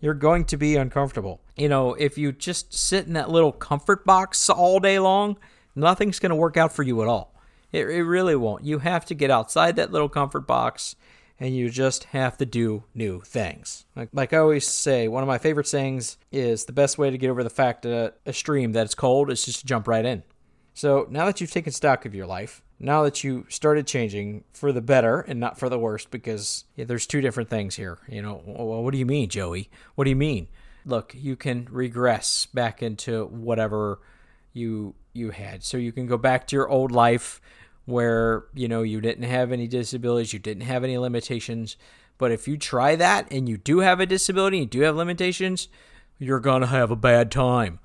You're 0.00 0.14
going 0.14 0.46
to 0.46 0.56
be 0.56 0.76
uncomfortable. 0.76 1.42
You 1.56 1.68
know, 1.68 1.92
if 1.94 2.16
you 2.16 2.32
just 2.32 2.72
sit 2.72 3.06
in 3.06 3.12
that 3.12 3.30
little 3.30 3.52
comfort 3.52 4.06
box 4.06 4.48
all 4.48 4.80
day 4.80 4.98
long, 4.98 5.36
nothing's 5.76 6.18
going 6.18 6.30
to 6.30 6.36
work 6.36 6.56
out 6.56 6.72
for 6.72 6.82
you 6.82 7.02
at 7.02 7.08
all. 7.08 7.31
It, 7.72 7.88
it 7.88 8.04
really 8.04 8.36
won't. 8.36 8.64
You 8.64 8.78
have 8.80 9.04
to 9.06 9.14
get 9.14 9.30
outside 9.30 9.76
that 9.76 9.90
little 9.90 10.08
comfort 10.08 10.46
box 10.46 10.94
and 11.40 11.56
you 11.56 11.70
just 11.70 12.04
have 12.04 12.36
to 12.38 12.46
do 12.46 12.84
new 12.94 13.20
things. 13.22 13.84
Like, 13.96 14.10
like, 14.12 14.32
I 14.32 14.38
always 14.38 14.66
say, 14.66 15.08
one 15.08 15.24
of 15.24 15.26
my 15.26 15.38
favorite 15.38 15.66
sayings 15.66 16.16
is 16.30 16.66
the 16.66 16.72
best 16.72 16.98
way 16.98 17.10
to 17.10 17.18
get 17.18 17.30
over 17.30 17.42
the 17.42 17.50
fact 17.50 17.82
that 17.82 18.18
a 18.24 18.32
stream 18.32 18.72
that 18.72 18.84
it's 18.84 18.94
cold 18.94 19.28
is 19.28 19.44
just 19.44 19.60
to 19.60 19.66
jump 19.66 19.88
right 19.88 20.04
in. 20.04 20.22
So 20.74 21.06
now 21.10 21.26
that 21.26 21.40
you've 21.40 21.50
taken 21.50 21.72
stock 21.72 22.06
of 22.06 22.14
your 22.14 22.26
life, 22.26 22.62
now 22.78 23.02
that 23.02 23.24
you 23.24 23.46
started 23.48 23.86
changing 23.86 24.44
for 24.52 24.72
the 24.72 24.80
better 24.80 25.20
and 25.20 25.40
not 25.40 25.58
for 25.58 25.68
the 25.68 25.78
worst, 25.78 26.10
because 26.10 26.64
yeah, 26.76 26.84
there's 26.84 27.06
two 27.06 27.20
different 27.20 27.50
things 27.50 27.74
here. 27.74 27.98
You 28.08 28.22
know, 28.22 28.42
well, 28.46 28.82
what 28.82 28.92
do 28.92 28.98
you 28.98 29.06
mean, 29.06 29.28
Joey? 29.28 29.68
What 29.94 30.04
do 30.04 30.10
you 30.10 30.16
mean? 30.16 30.48
Look, 30.84 31.14
you 31.16 31.36
can 31.36 31.68
regress 31.70 32.46
back 32.46 32.82
into 32.82 33.26
whatever 33.26 34.00
you 34.52 34.94
you 35.12 35.30
had. 35.30 35.62
So 35.62 35.76
you 35.76 35.92
can 35.92 36.06
go 36.06 36.16
back 36.16 36.46
to 36.48 36.56
your 36.56 36.68
old 36.68 36.90
life 36.90 37.40
where, 37.84 38.44
you 38.54 38.68
know, 38.68 38.82
you 38.82 39.00
didn't 39.00 39.24
have 39.24 39.52
any 39.52 39.66
disabilities, 39.66 40.32
you 40.32 40.38
didn't 40.38 40.64
have 40.64 40.84
any 40.84 40.98
limitations. 40.98 41.76
But 42.18 42.30
if 42.30 42.46
you 42.46 42.56
try 42.56 42.94
that 42.96 43.26
and 43.32 43.48
you 43.48 43.56
do 43.56 43.80
have 43.80 44.00
a 44.00 44.06
disability, 44.06 44.58
you 44.58 44.66
do 44.66 44.80
have 44.82 44.96
limitations, 44.96 45.68
you're 46.18 46.40
to 46.40 46.66
have 46.66 46.90
a 46.90 46.96
bad 46.96 47.30
time. 47.30 47.80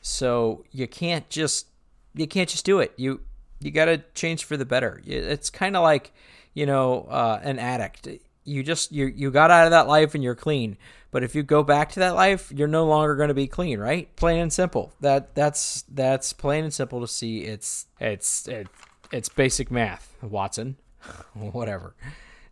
So 0.00 0.64
you 0.70 0.88
can't 0.88 1.28
just 1.28 1.66
you 2.14 2.26
can't 2.26 2.48
just 2.48 2.64
do 2.64 2.80
it. 2.80 2.92
You 2.96 3.20
you 3.60 3.70
got 3.70 3.86
to 3.86 4.02
change 4.14 4.44
for 4.44 4.56
the 4.56 4.64
better. 4.64 5.00
It's 5.06 5.50
kind 5.50 5.76
of 5.76 5.82
like, 5.82 6.12
you 6.54 6.66
know, 6.66 7.02
uh, 7.02 7.40
an 7.42 7.58
addict. 7.58 8.08
You 8.44 8.62
just 8.62 8.92
you 8.92 9.06
you 9.06 9.30
got 9.30 9.50
out 9.50 9.66
of 9.66 9.70
that 9.70 9.86
life 9.86 10.14
and 10.14 10.24
you're 10.24 10.34
clean. 10.34 10.76
But 11.10 11.22
if 11.22 11.34
you 11.34 11.42
go 11.42 11.62
back 11.62 11.90
to 11.92 12.00
that 12.00 12.14
life, 12.14 12.50
you're 12.50 12.66
no 12.66 12.86
longer 12.86 13.14
going 13.14 13.28
to 13.28 13.34
be 13.34 13.46
clean, 13.46 13.78
right? 13.78 14.14
Plain 14.16 14.40
and 14.40 14.52
simple. 14.52 14.94
That 15.00 15.34
that's 15.34 15.82
that's 15.82 16.32
plain 16.32 16.64
and 16.64 16.74
simple 16.74 17.00
to 17.00 17.06
see. 17.06 17.42
It's 17.44 17.86
it's 18.00 18.48
it, 18.48 18.68
it's 19.12 19.28
basic 19.28 19.70
math, 19.70 20.16
Watson. 20.22 20.76
Whatever. 21.34 21.94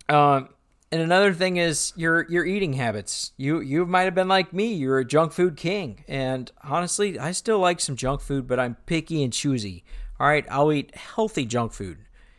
Um, 0.08 0.50
and 0.92 1.00
another 1.00 1.32
thing 1.32 1.56
is 1.56 1.92
your 1.96 2.26
your 2.28 2.44
eating 2.44 2.72
habits. 2.72 3.32
You 3.36 3.60
you 3.60 3.86
might 3.86 4.02
have 4.02 4.14
been 4.14 4.28
like 4.28 4.52
me. 4.52 4.72
You're 4.72 4.98
a 4.98 5.04
junk 5.04 5.32
food 5.32 5.56
king, 5.56 6.04
and 6.08 6.50
honestly, 6.64 7.18
I 7.18 7.30
still 7.32 7.60
like 7.60 7.80
some 7.80 7.96
junk 7.96 8.20
food, 8.20 8.48
but 8.48 8.58
I'm 8.58 8.76
picky 8.86 9.22
and 9.22 9.32
choosy. 9.32 9.84
All 10.18 10.26
right, 10.26 10.44
I'll 10.50 10.72
eat 10.72 10.94
healthy 10.96 11.46
junk 11.46 11.72
food. 11.72 11.98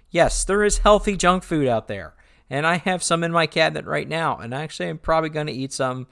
Yes, 0.10 0.44
there 0.44 0.64
is 0.64 0.80
healthy 0.80 1.16
junk 1.16 1.44
food 1.44 1.68
out 1.68 1.88
there, 1.88 2.14
and 2.50 2.68
I 2.68 2.78
have 2.78 3.02
some 3.02 3.24
in 3.24 3.32
my 3.32 3.48
cabinet 3.48 3.86
right 3.86 4.08
now. 4.08 4.38
And 4.38 4.54
actually, 4.54 4.90
I'm 4.90 4.98
probably 4.98 5.30
going 5.30 5.48
to 5.48 5.54
eat 5.54 5.72
some 5.72 6.08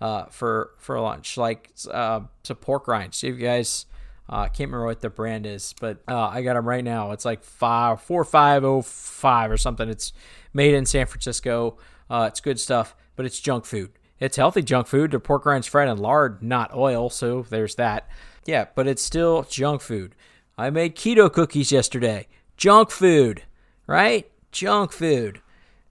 uh, 0.00 0.24
for 0.30 0.70
for 0.78 0.98
lunch, 0.98 1.36
like 1.36 1.70
uh, 1.90 2.20
some 2.42 2.56
pork 2.56 2.88
rinds. 2.88 3.18
See 3.18 3.28
if 3.28 3.36
you 3.38 3.44
guys. 3.44 3.86
I 4.28 4.44
uh, 4.44 4.48
can't 4.48 4.70
remember 4.70 4.86
what 4.86 5.00
the 5.00 5.10
brand 5.10 5.46
is, 5.46 5.74
but 5.80 5.98
uh, 6.08 6.28
I 6.28 6.42
got 6.42 6.54
them 6.54 6.66
right 6.66 6.84
now. 6.84 7.10
It's 7.10 7.24
like 7.24 7.44
five 7.44 8.00
four 8.00 8.24
five 8.24 8.64
oh 8.64 8.82
five 8.82 9.50
or 9.50 9.56
something. 9.56 9.88
It's 9.88 10.12
made 10.54 10.74
in 10.74 10.86
San 10.86 11.06
Francisco. 11.06 11.76
Uh, 12.08 12.26
it's 12.30 12.40
good 12.40 12.60
stuff, 12.60 12.94
but 13.16 13.26
it's 13.26 13.40
junk 13.40 13.64
food. 13.64 13.90
It's 14.20 14.36
healthy 14.36 14.62
junk 14.62 14.86
food. 14.86 15.10
The 15.10 15.18
pork 15.18 15.44
rinds 15.44 15.66
fried 15.66 15.88
in 15.88 15.98
lard, 15.98 16.42
not 16.42 16.74
oil. 16.74 17.10
So 17.10 17.42
there's 17.42 17.74
that. 17.74 18.08
Yeah, 18.46 18.66
but 18.74 18.86
it's 18.86 19.02
still 19.02 19.42
junk 19.42 19.82
food. 19.82 20.14
I 20.56 20.70
made 20.70 20.96
keto 20.96 21.32
cookies 21.32 21.72
yesterday. 21.72 22.28
Junk 22.56 22.90
food, 22.90 23.42
right? 23.86 24.30
Junk 24.52 24.92
food. 24.92 25.40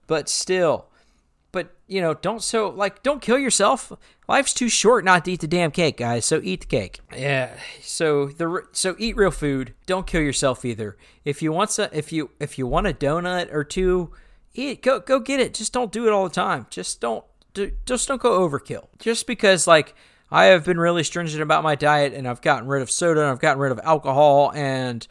But 0.08 0.30
still, 0.30 0.88
but 1.52 1.76
you 1.88 2.02
know, 2.02 2.14
don't 2.14 2.42
so 2.42 2.70
like 2.70 3.04
don't 3.04 3.22
kill 3.22 3.38
yourself. 3.38 3.92
Life's 4.28 4.54
too 4.54 4.70
short 4.70 5.04
not 5.04 5.26
to 5.26 5.32
eat 5.32 5.42
the 5.42 5.48
damn 5.48 5.72
cake, 5.72 5.98
guys. 5.98 6.26
So 6.26 6.40
eat 6.44 6.62
the 6.62 6.68
cake. 6.68 7.00
Yeah. 7.16 7.56
So 7.82 8.28
the 8.28 8.64
so 8.72 8.96
eat 8.98 9.16
real 9.18 9.32
food. 9.32 9.74
Don't 9.86 10.08
kill 10.08 10.22
yourself 10.22 10.64
either. 10.66 10.98
If 11.26 11.42
you 11.42 11.52
want 11.52 11.72
some, 11.72 11.90
if 11.92 12.12
you 12.12 12.32
if 12.40 12.58
you 12.58 12.68
want 12.68 12.88
a 12.88 12.94
donut 12.94 13.52
or 13.54 13.64
two, 13.64 14.12
eat 14.54 14.82
go 14.82 15.00
go 15.00 15.20
get 15.20 15.40
it. 15.40 15.54
Just 15.54 15.74
don't 15.74 15.92
do 15.92 16.08
it 16.08 16.12
all 16.12 16.24
the 16.24 16.34
time. 16.34 16.68
Just 16.70 17.02
don't 17.02 17.26
do, 17.54 17.72
just 17.86 18.08
don't 18.08 18.22
go 18.22 18.48
overkill. 18.48 18.88
Just 19.00 19.28
because 19.28 19.68
like 19.68 19.96
I 20.32 20.46
have 20.46 20.64
been 20.64 20.80
really 20.80 21.04
stringent 21.04 21.42
about 21.42 21.64
my 21.64 21.76
diet 21.76 22.14
and 22.14 22.28
I've 22.28 22.42
gotten 22.42 22.68
rid 22.68 22.82
of 22.82 22.90
soda 22.90 23.22
and 23.22 23.30
I've 23.30 23.40
gotten 23.40 23.60
rid 23.60 23.74
of 23.74 23.80
alcohol 23.84 24.52
and, 24.56 25.06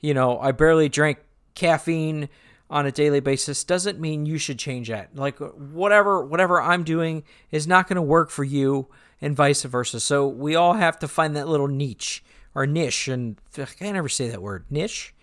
you 0.00 0.14
know, 0.14 0.38
I 0.40 0.50
barely 0.50 0.88
drank 0.88 1.18
caffeine. 1.54 2.28
On 2.74 2.86
a 2.86 2.92
daily 2.92 3.20
basis 3.20 3.62
doesn't 3.62 4.00
mean 4.00 4.26
you 4.26 4.36
should 4.36 4.58
change 4.58 4.88
that. 4.88 5.14
Like 5.14 5.38
whatever 5.38 6.24
whatever 6.24 6.60
I'm 6.60 6.82
doing 6.82 7.22
is 7.52 7.68
not 7.68 7.86
going 7.86 7.96
to 7.96 8.02
work 8.02 8.30
for 8.30 8.42
you 8.42 8.88
and 9.20 9.36
vice 9.36 9.62
versa. 9.62 10.00
So 10.00 10.26
we 10.26 10.56
all 10.56 10.72
have 10.72 10.98
to 10.98 11.06
find 11.06 11.36
that 11.36 11.46
little 11.46 11.68
niche 11.68 12.24
or 12.52 12.66
niche 12.66 13.06
and 13.06 13.36
I 13.56 13.64
can 13.66 13.94
never 13.94 14.08
say 14.08 14.28
that 14.28 14.42
word. 14.42 14.64
Niche? 14.70 15.14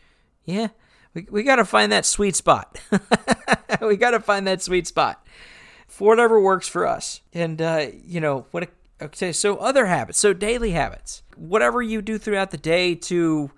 Yeah. 0.46 0.70
We 1.14 1.28
we 1.30 1.44
got 1.44 1.58
to 1.58 1.66
find 1.66 1.92
that 1.92 2.06
sweet 2.06 2.38
spot. 2.38 2.80
we 3.82 3.98
got 3.98 4.12
to 4.12 4.22
find 4.22 4.48
that 4.48 4.62
sweet 4.62 4.88
spot 4.88 5.28
for 5.90 6.08
whatever 6.08 6.40
works 6.40 6.70
for 6.70 6.88
us. 6.88 7.20
And 7.34 7.62
uh, 7.62 7.88
you 8.06 8.22
know, 8.22 8.46
what 8.52 8.70
okay, 9.02 9.34
so 9.34 9.58
other 9.58 9.88
habits, 9.88 10.20
so 10.20 10.32
daily 10.32 10.72
habits. 10.72 11.22
Whatever 11.36 11.82
you 11.82 12.02
do 12.02 12.18
throughout 12.18 12.52
the 12.52 12.58
day 12.58 12.96
to 12.96 13.52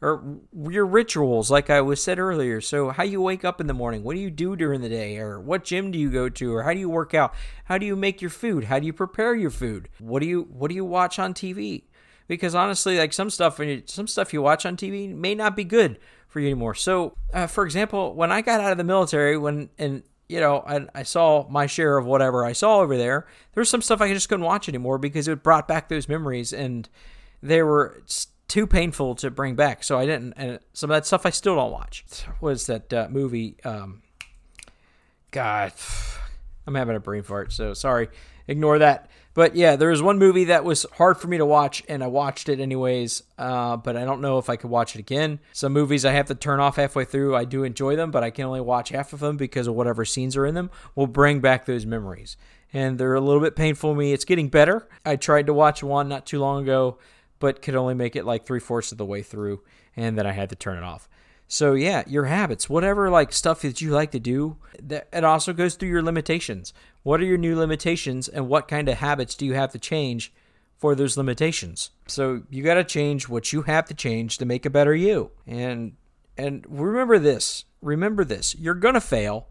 or 0.00 0.38
your 0.68 0.86
rituals, 0.86 1.50
like 1.50 1.70
I 1.70 1.80
was 1.80 2.02
said 2.02 2.18
earlier. 2.18 2.60
So, 2.60 2.90
how 2.90 3.02
you 3.02 3.20
wake 3.20 3.44
up 3.44 3.60
in 3.60 3.66
the 3.66 3.74
morning, 3.74 4.04
what 4.04 4.14
do 4.14 4.20
you 4.20 4.30
do 4.30 4.54
during 4.54 4.80
the 4.80 4.88
day, 4.88 5.18
or 5.18 5.40
what 5.40 5.64
gym 5.64 5.90
do 5.90 5.98
you 5.98 6.10
go 6.10 6.28
to, 6.28 6.54
or 6.54 6.62
how 6.62 6.72
do 6.72 6.78
you 6.78 6.88
work 6.88 7.14
out? 7.14 7.34
How 7.64 7.78
do 7.78 7.86
you 7.86 7.96
make 7.96 8.20
your 8.20 8.30
food? 8.30 8.64
How 8.64 8.78
do 8.78 8.86
you 8.86 8.92
prepare 8.92 9.34
your 9.34 9.50
food? 9.50 9.88
What 9.98 10.20
do 10.20 10.26
you 10.26 10.42
what 10.50 10.68
do 10.68 10.74
you 10.74 10.84
watch 10.84 11.18
on 11.18 11.34
TV? 11.34 11.84
Because 12.28 12.54
honestly, 12.54 12.98
like 12.98 13.12
some 13.12 13.30
stuff, 13.30 13.60
some 13.86 14.06
stuff 14.06 14.32
you 14.32 14.42
watch 14.42 14.66
on 14.66 14.76
TV 14.76 15.12
may 15.14 15.34
not 15.34 15.56
be 15.56 15.64
good 15.64 15.98
for 16.28 16.40
you 16.40 16.46
anymore. 16.46 16.74
So, 16.74 17.14
uh, 17.32 17.46
for 17.46 17.64
example, 17.64 18.14
when 18.14 18.30
I 18.30 18.42
got 18.42 18.60
out 18.60 18.70
of 18.70 18.78
the 18.78 18.84
military, 18.84 19.36
when 19.38 19.70
and 19.78 20.02
you 20.28 20.40
know, 20.40 20.58
I, 20.66 20.86
I 20.94 21.02
saw 21.02 21.48
my 21.48 21.66
share 21.66 21.96
of 21.96 22.06
whatever 22.06 22.44
I 22.44 22.52
saw 22.52 22.80
over 22.80 22.96
there. 22.96 23.26
There 23.54 23.62
was 23.62 23.70
some 23.70 23.82
stuff 23.82 24.00
I 24.00 24.12
just 24.12 24.28
couldn't 24.28 24.44
watch 24.44 24.68
anymore 24.68 24.98
because 24.98 25.26
it 25.26 25.42
brought 25.42 25.66
back 25.66 25.88
those 25.88 26.08
memories, 26.08 26.52
and 26.52 26.88
they 27.42 27.62
were 27.62 28.02
too 28.48 28.66
painful 28.66 29.14
to 29.16 29.30
bring 29.30 29.54
back. 29.54 29.84
So 29.84 29.98
I 29.98 30.06
didn't. 30.06 30.32
And 30.36 30.58
some 30.72 30.90
of 30.90 30.96
that 30.96 31.06
stuff 31.06 31.24
I 31.24 31.30
still 31.30 31.54
don't 31.54 31.70
watch. 31.70 32.04
Was 32.40 32.66
that 32.66 32.92
uh, 32.92 33.08
movie? 33.10 33.56
Um, 33.64 34.02
God, 35.30 35.72
I'm 36.66 36.74
having 36.74 36.96
a 36.96 37.00
brain 37.00 37.22
fart. 37.22 37.52
So 37.52 37.74
sorry. 37.74 38.08
Ignore 38.48 38.78
that. 38.78 39.10
But 39.34 39.54
yeah, 39.54 39.76
there 39.76 39.90
was 39.90 40.02
one 40.02 40.18
movie 40.18 40.44
that 40.44 40.64
was 40.64 40.84
hard 40.94 41.18
for 41.18 41.28
me 41.28 41.38
to 41.38 41.46
watch, 41.46 41.84
and 41.88 42.02
I 42.02 42.08
watched 42.08 42.48
it 42.48 42.58
anyways. 42.58 43.22
Uh, 43.38 43.76
but 43.76 43.96
I 43.96 44.04
don't 44.04 44.20
know 44.20 44.38
if 44.38 44.50
I 44.50 44.56
could 44.56 44.70
watch 44.70 44.96
it 44.96 44.98
again. 44.98 45.38
Some 45.52 45.72
movies 45.72 46.04
I 46.04 46.10
have 46.12 46.26
to 46.26 46.34
turn 46.34 46.58
off 46.58 46.74
halfway 46.74 47.04
through. 47.04 47.36
I 47.36 47.44
do 47.44 47.62
enjoy 47.62 47.94
them, 47.94 48.10
but 48.10 48.24
I 48.24 48.30
can 48.30 48.46
only 48.46 48.60
watch 48.60 48.88
half 48.88 49.12
of 49.12 49.20
them 49.20 49.36
because 49.36 49.68
of 49.68 49.74
whatever 49.74 50.04
scenes 50.04 50.36
are 50.36 50.44
in 50.44 50.56
them. 50.56 50.70
Will 50.96 51.06
bring 51.06 51.38
back 51.38 51.66
those 51.66 51.86
memories, 51.86 52.36
and 52.72 52.98
they're 52.98 53.14
a 53.14 53.20
little 53.20 53.42
bit 53.42 53.54
painful 53.54 53.92
to 53.92 53.98
me. 53.98 54.12
It's 54.12 54.24
getting 54.24 54.48
better. 54.48 54.88
I 55.04 55.14
tried 55.14 55.46
to 55.46 55.54
watch 55.54 55.84
one 55.84 56.08
not 56.08 56.26
too 56.26 56.40
long 56.40 56.64
ago 56.64 56.98
but 57.38 57.62
could 57.62 57.76
only 57.76 57.94
make 57.94 58.16
it 58.16 58.24
like 58.24 58.44
three 58.44 58.60
fourths 58.60 58.92
of 58.92 58.98
the 58.98 59.04
way 59.04 59.22
through, 59.22 59.62
and 59.96 60.18
then 60.18 60.26
I 60.26 60.32
had 60.32 60.50
to 60.50 60.56
turn 60.56 60.78
it 60.78 60.84
off. 60.84 61.08
So 61.50 61.72
yeah, 61.72 62.02
your 62.06 62.26
habits, 62.26 62.68
whatever 62.68 63.08
like 63.08 63.32
stuff 63.32 63.62
that 63.62 63.80
you 63.80 63.90
like 63.90 64.10
to 64.10 64.20
do, 64.20 64.58
that 64.82 65.08
it 65.12 65.24
also 65.24 65.54
goes 65.54 65.74
through 65.74 65.88
your 65.88 66.02
limitations. 66.02 66.74
What 67.02 67.20
are 67.20 67.24
your 67.24 67.38
new 67.38 67.56
limitations, 67.56 68.28
and 68.28 68.48
what 68.48 68.68
kind 68.68 68.88
of 68.88 68.98
habits 68.98 69.34
do 69.34 69.46
you 69.46 69.54
have 69.54 69.72
to 69.72 69.78
change 69.78 70.32
for 70.76 70.94
those 70.94 71.16
limitations? 71.16 71.90
So 72.06 72.42
you 72.50 72.62
got 72.62 72.74
to 72.74 72.84
change 72.84 73.28
what 73.28 73.52
you 73.52 73.62
have 73.62 73.86
to 73.86 73.94
change 73.94 74.36
to 74.38 74.44
make 74.44 74.66
a 74.66 74.70
better 74.70 74.94
you. 74.94 75.30
And 75.46 75.96
and 76.36 76.66
remember 76.68 77.18
this, 77.18 77.64
remember 77.80 78.24
this: 78.24 78.54
you're 78.56 78.74
gonna 78.74 79.00
fail, 79.00 79.48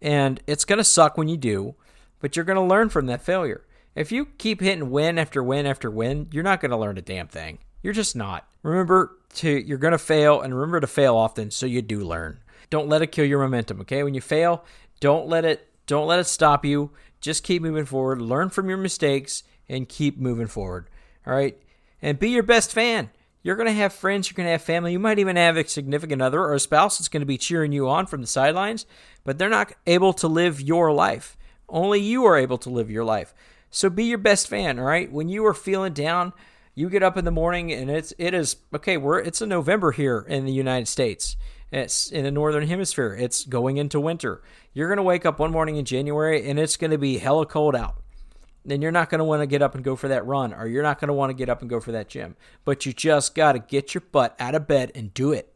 and 0.00 0.40
it's 0.46 0.64
gonna 0.64 0.84
suck 0.84 1.18
when 1.18 1.28
you 1.28 1.36
do, 1.36 1.74
but 2.20 2.36
you're 2.36 2.44
gonna 2.44 2.64
learn 2.64 2.90
from 2.90 3.06
that 3.06 3.22
failure. 3.22 3.66
If 3.94 4.12
you 4.12 4.26
keep 4.38 4.60
hitting 4.60 4.90
win 4.90 5.18
after 5.18 5.42
win 5.42 5.66
after 5.66 5.90
win, 5.90 6.28
you're 6.32 6.44
not 6.44 6.60
going 6.60 6.70
to 6.70 6.76
learn 6.76 6.98
a 6.98 7.02
damn 7.02 7.28
thing. 7.28 7.58
You're 7.82 7.92
just 7.92 8.14
not. 8.14 8.46
Remember 8.62 9.16
to 9.36 9.48
you're 9.50 9.78
going 9.78 9.92
to 9.92 9.98
fail 9.98 10.40
and 10.40 10.54
remember 10.54 10.80
to 10.80 10.86
fail 10.86 11.16
often 11.16 11.50
so 11.50 11.66
you 11.66 11.82
do 11.82 12.00
learn. 12.00 12.40
Don't 12.68 12.88
let 12.88 13.02
it 13.02 13.12
kill 13.12 13.24
your 13.24 13.40
momentum, 13.40 13.80
okay? 13.80 14.02
When 14.02 14.14
you 14.14 14.20
fail, 14.20 14.64
don't 15.00 15.26
let 15.26 15.44
it 15.44 15.66
don't 15.86 16.06
let 16.06 16.20
it 16.20 16.26
stop 16.26 16.64
you. 16.64 16.90
Just 17.20 17.42
keep 17.42 17.62
moving 17.62 17.84
forward, 17.84 18.22
learn 18.22 18.50
from 18.50 18.68
your 18.68 18.78
mistakes 18.78 19.42
and 19.68 19.88
keep 19.88 20.18
moving 20.18 20.46
forward. 20.46 20.88
All 21.26 21.34
right? 21.34 21.60
And 22.00 22.18
be 22.18 22.30
your 22.30 22.42
best 22.42 22.72
fan. 22.72 23.10
You're 23.42 23.56
going 23.56 23.66
to 23.66 23.72
have 23.72 23.92
friends, 23.94 24.28
you're 24.28 24.36
going 24.36 24.46
to 24.46 24.52
have 24.52 24.62
family, 24.62 24.92
you 24.92 24.98
might 24.98 25.18
even 25.18 25.36
have 25.36 25.56
a 25.56 25.66
significant 25.66 26.20
other 26.20 26.40
or 26.40 26.54
a 26.54 26.60
spouse 26.60 26.98
that's 26.98 27.08
going 27.08 27.22
to 27.22 27.26
be 27.26 27.38
cheering 27.38 27.72
you 27.72 27.88
on 27.88 28.04
from 28.06 28.20
the 28.20 28.26
sidelines, 28.26 28.84
but 29.24 29.38
they're 29.38 29.48
not 29.48 29.72
able 29.86 30.12
to 30.12 30.28
live 30.28 30.60
your 30.60 30.92
life. 30.92 31.38
Only 31.66 32.00
you 32.00 32.24
are 32.26 32.36
able 32.36 32.58
to 32.58 32.68
live 32.68 32.90
your 32.90 33.04
life. 33.04 33.32
So 33.70 33.88
be 33.88 34.04
your 34.04 34.18
best 34.18 34.48
fan, 34.48 34.78
all 34.78 34.84
right? 34.84 35.10
When 35.10 35.28
you 35.28 35.46
are 35.46 35.54
feeling 35.54 35.92
down, 35.92 36.32
you 36.74 36.88
get 36.88 37.02
up 37.02 37.16
in 37.16 37.24
the 37.24 37.30
morning 37.30 37.72
and 37.72 37.90
it's 37.90 38.12
it 38.18 38.34
is 38.34 38.56
okay, 38.74 38.96
we're 38.96 39.20
it's 39.20 39.40
a 39.40 39.46
November 39.46 39.92
here 39.92 40.24
in 40.28 40.44
the 40.44 40.52
United 40.52 40.88
States. 40.88 41.36
It's 41.72 42.10
in 42.10 42.24
the 42.24 42.30
northern 42.32 42.66
hemisphere. 42.66 43.14
It's 43.14 43.44
going 43.44 43.76
into 43.76 44.00
winter. 44.00 44.42
You're 44.72 44.88
going 44.88 44.96
to 44.96 45.04
wake 45.04 45.24
up 45.24 45.38
one 45.38 45.52
morning 45.52 45.76
in 45.76 45.84
January 45.84 46.48
and 46.48 46.58
it's 46.58 46.76
going 46.76 46.90
to 46.90 46.98
be 46.98 47.18
hella 47.18 47.46
cold 47.46 47.76
out. 47.76 48.02
Then 48.64 48.82
you're 48.82 48.90
not 48.90 49.08
going 49.08 49.20
to 49.20 49.24
want 49.24 49.42
to 49.42 49.46
get 49.46 49.62
up 49.62 49.74
and 49.74 49.84
go 49.84 49.94
for 49.94 50.08
that 50.08 50.26
run 50.26 50.52
or 50.52 50.66
you're 50.66 50.82
not 50.82 51.00
going 51.00 51.08
to 51.08 51.14
want 51.14 51.30
to 51.30 51.34
get 51.34 51.48
up 51.48 51.60
and 51.60 51.70
go 51.70 51.78
for 51.78 51.92
that 51.92 52.08
gym. 52.08 52.36
But 52.64 52.86
you 52.86 52.92
just 52.92 53.34
got 53.36 53.52
to 53.52 53.60
get 53.60 53.94
your 53.94 54.02
butt 54.12 54.34
out 54.40 54.56
of 54.56 54.66
bed 54.66 54.90
and 54.96 55.14
do 55.14 55.32
it. 55.32 55.54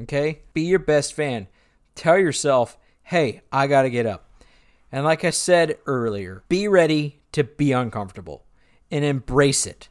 Okay? 0.00 0.40
Be 0.54 0.62
your 0.62 0.78
best 0.78 1.12
fan. 1.12 1.48
Tell 1.94 2.18
yourself, 2.18 2.78
"Hey, 3.02 3.42
I 3.52 3.66
got 3.66 3.82
to 3.82 3.90
get 3.90 4.06
up." 4.06 4.30
And 4.90 5.04
like 5.04 5.24
I 5.24 5.30
said 5.30 5.78
earlier, 5.86 6.44
be 6.48 6.66
ready 6.66 7.21
to 7.32 7.44
be 7.44 7.72
uncomfortable 7.72 8.44
and 8.90 9.04
embrace 9.04 9.66
it 9.66 9.88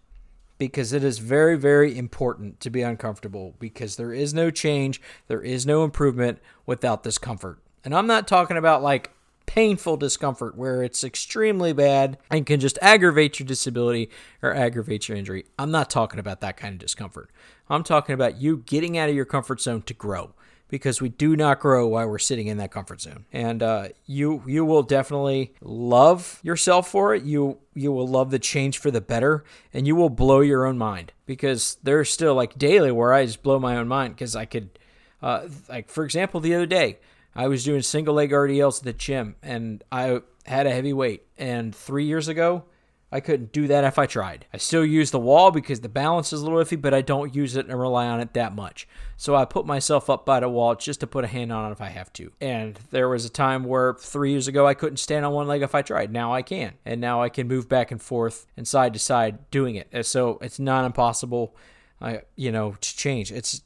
because 0.57 0.93
it 0.93 1.03
is 1.03 1.17
very, 1.17 1.57
very 1.57 1.97
important 1.97 2.59
to 2.59 2.69
be 2.69 2.83
uncomfortable 2.83 3.55
because 3.59 3.95
there 3.95 4.13
is 4.13 4.31
no 4.31 4.51
change, 4.51 5.01
there 5.27 5.41
is 5.41 5.65
no 5.65 5.83
improvement 5.83 6.39
without 6.67 7.01
discomfort. 7.01 7.59
And 7.83 7.95
I'm 7.95 8.05
not 8.05 8.27
talking 8.27 8.57
about 8.57 8.83
like 8.83 9.11
painful 9.47 9.97
discomfort 9.97 10.55
where 10.55 10.83
it's 10.83 11.03
extremely 11.03 11.73
bad 11.73 12.17
and 12.29 12.45
can 12.45 12.59
just 12.59 12.77
aggravate 12.81 13.39
your 13.39 13.47
disability 13.47 14.09
or 14.43 14.53
aggravate 14.53 15.09
your 15.09 15.17
injury. 15.17 15.45
I'm 15.57 15.71
not 15.71 15.89
talking 15.89 16.19
about 16.19 16.41
that 16.41 16.57
kind 16.57 16.73
of 16.73 16.79
discomfort. 16.79 17.31
I'm 17.67 17.83
talking 17.83 18.13
about 18.13 18.39
you 18.39 18.57
getting 18.57 18.97
out 18.97 19.09
of 19.09 19.15
your 19.15 19.25
comfort 19.25 19.61
zone 19.61 19.81
to 19.81 19.93
grow 19.95 20.35
because 20.71 21.01
we 21.01 21.09
do 21.09 21.35
not 21.35 21.59
grow 21.59 21.85
while 21.85 22.07
we're 22.07 22.17
sitting 22.17 22.47
in 22.47 22.57
that 22.57 22.71
comfort 22.71 23.01
zone. 23.01 23.25
And 23.31 23.61
uh, 23.61 23.89
you 24.07 24.41
you 24.47 24.65
will 24.65 24.81
definitely 24.81 25.53
love 25.61 26.39
yourself 26.41 26.89
for 26.89 27.13
it. 27.13 27.23
You 27.23 27.59
you 27.75 27.91
will 27.91 28.07
love 28.07 28.31
the 28.31 28.39
change 28.39 28.79
for 28.79 28.89
the 28.89 29.01
better, 29.01 29.43
and 29.73 29.85
you 29.85 29.95
will 29.95 30.09
blow 30.09 30.39
your 30.39 30.65
own 30.65 30.77
mind 30.77 31.11
because 31.27 31.77
there's 31.83 32.09
still 32.09 32.33
like 32.33 32.57
daily 32.57 32.91
where 32.91 33.13
I 33.13 33.25
just 33.25 33.43
blow 33.43 33.59
my 33.59 33.75
own 33.75 33.87
mind 33.89 34.15
because 34.15 34.35
I 34.35 34.45
could, 34.45 34.79
uh, 35.21 35.49
like 35.69 35.89
for 35.89 36.05
example, 36.05 36.39
the 36.39 36.55
other 36.55 36.65
day 36.65 36.99
I 37.35 37.47
was 37.49 37.65
doing 37.65 37.81
single 37.81 38.15
leg 38.15 38.31
RDLs 38.31 38.79
at 38.79 38.85
the 38.85 38.93
gym 38.93 39.35
and 39.43 39.83
I 39.91 40.21
had 40.45 40.65
a 40.65 40.71
heavy 40.71 40.93
weight, 40.93 41.23
and 41.37 41.75
three 41.75 42.05
years 42.05 42.29
ago 42.29 42.63
I 43.11 43.19
couldn't 43.19 43.51
do 43.51 43.67
that 43.67 43.83
if 43.83 43.99
I 43.99 44.05
tried. 44.05 44.45
I 44.53 44.57
still 44.57 44.85
use 44.85 45.11
the 45.11 45.19
wall 45.19 45.51
because 45.51 45.81
the 45.81 45.89
balance 45.89 46.31
is 46.31 46.41
a 46.41 46.43
little 46.45 46.59
iffy, 46.59 46.81
but 46.81 46.93
I 46.93 47.01
don't 47.01 47.35
use 47.35 47.57
it 47.57 47.67
and 47.67 47.77
rely 47.77 48.07
on 48.07 48.21
it 48.21 48.33
that 48.33 48.55
much. 48.55 48.87
So 49.17 49.35
I 49.35 49.43
put 49.43 49.65
myself 49.65 50.09
up 50.09 50.25
by 50.25 50.39
the 50.39 50.47
wall 50.47 50.75
just 50.75 51.01
to 51.01 51.07
put 51.07 51.25
a 51.25 51.27
hand 51.27 51.51
on 51.51 51.69
it 51.69 51.73
if 51.73 51.81
I 51.81 51.89
have 51.89 52.13
to. 52.13 52.31
And 52.39 52.79
there 52.91 53.09
was 53.09 53.25
a 53.25 53.29
time 53.29 53.65
where 53.65 53.95
three 53.95 54.31
years 54.31 54.47
ago 54.47 54.65
I 54.65 54.73
couldn't 54.73 54.97
stand 54.97 55.25
on 55.25 55.33
one 55.33 55.47
leg 55.47 55.61
if 55.61 55.75
I 55.75 55.81
tried. 55.81 56.13
Now 56.13 56.33
I 56.33 56.41
can. 56.41 56.73
And 56.85 57.01
now 57.01 57.21
I 57.21 57.27
can 57.27 57.49
move 57.49 57.67
back 57.67 57.91
and 57.91 58.01
forth 58.01 58.47
and 58.55 58.65
side 58.65 58.93
to 58.93 58.99
side 58.99 59.49
doing 59.51 59.75
it. 59.75 60.05
So 60.05 60.37
it's 60.41 60.59
not 60.59 60.85
impossible, 60.85 61.53
uh, 61.99 62.17
you 62.37 62.51
know, 62.51 62.75
to 62.79 62.97
change. 62.97 63.31
It's 63.31 63.61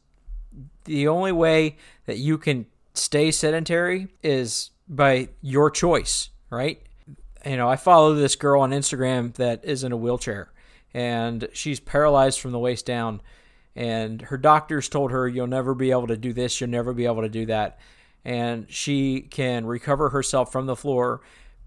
the 0.85 1.07
only 1.07 1.31
way 1.31 1.77
that 2.07 2.17
you 2.17 2.39
can 2.39 2.65
stay 2.93 3.29
sedentary 3.29 4.07
is 4.23 4.71
by 4.87 5.29
your 5.41 5.69
choice, 5.69 6.29
right? 6.49 6.81
You 7.45 7.57
know, 7.57 7.69
I 7.69 7.75
follow 7.75 8.15
this 8.15 8.35
girl 8.35 8.61
on 8.61 8.71
Instagram 8.71 9.33
that 9.35 9.63
is 9.63 9.83
in 9.83 9.91
a 9.91 9.97
wheelchair 9.97 10.51
and 10.95 11.49
she's 11.51 11.81
paralyzed 11.81 12.39
from 12.39 12.53
the 12.53 12.57
waist 12.57 12.85
down. 12.85 13.21
And 13.75 14.21
her 14.21 14.37
doctors 14.37 14.87
told 14.87 15.11
her, 15.11 15.27
You'll 15.27 15.45
never 15.45 15.75
be 15.75 15.91
able 15.91 16.07
to 16.07 16.15
do 16.15 16.31
this, 16.31 16.59
you'll 16.59 16.69
never 16.69 16.93
be 16.93 17.05
able 17.05 17.21
to 17.21 17.29
do 17.29 17.45
that. 17.47 17.79
And 18.23 18.65
she 18.71 19.19
can 19.19 19.65
recover 19.65 20.09
herself 20.09 20.53
from 20.53 20.65
the 20.67 20.75
floor, 20.75 21.19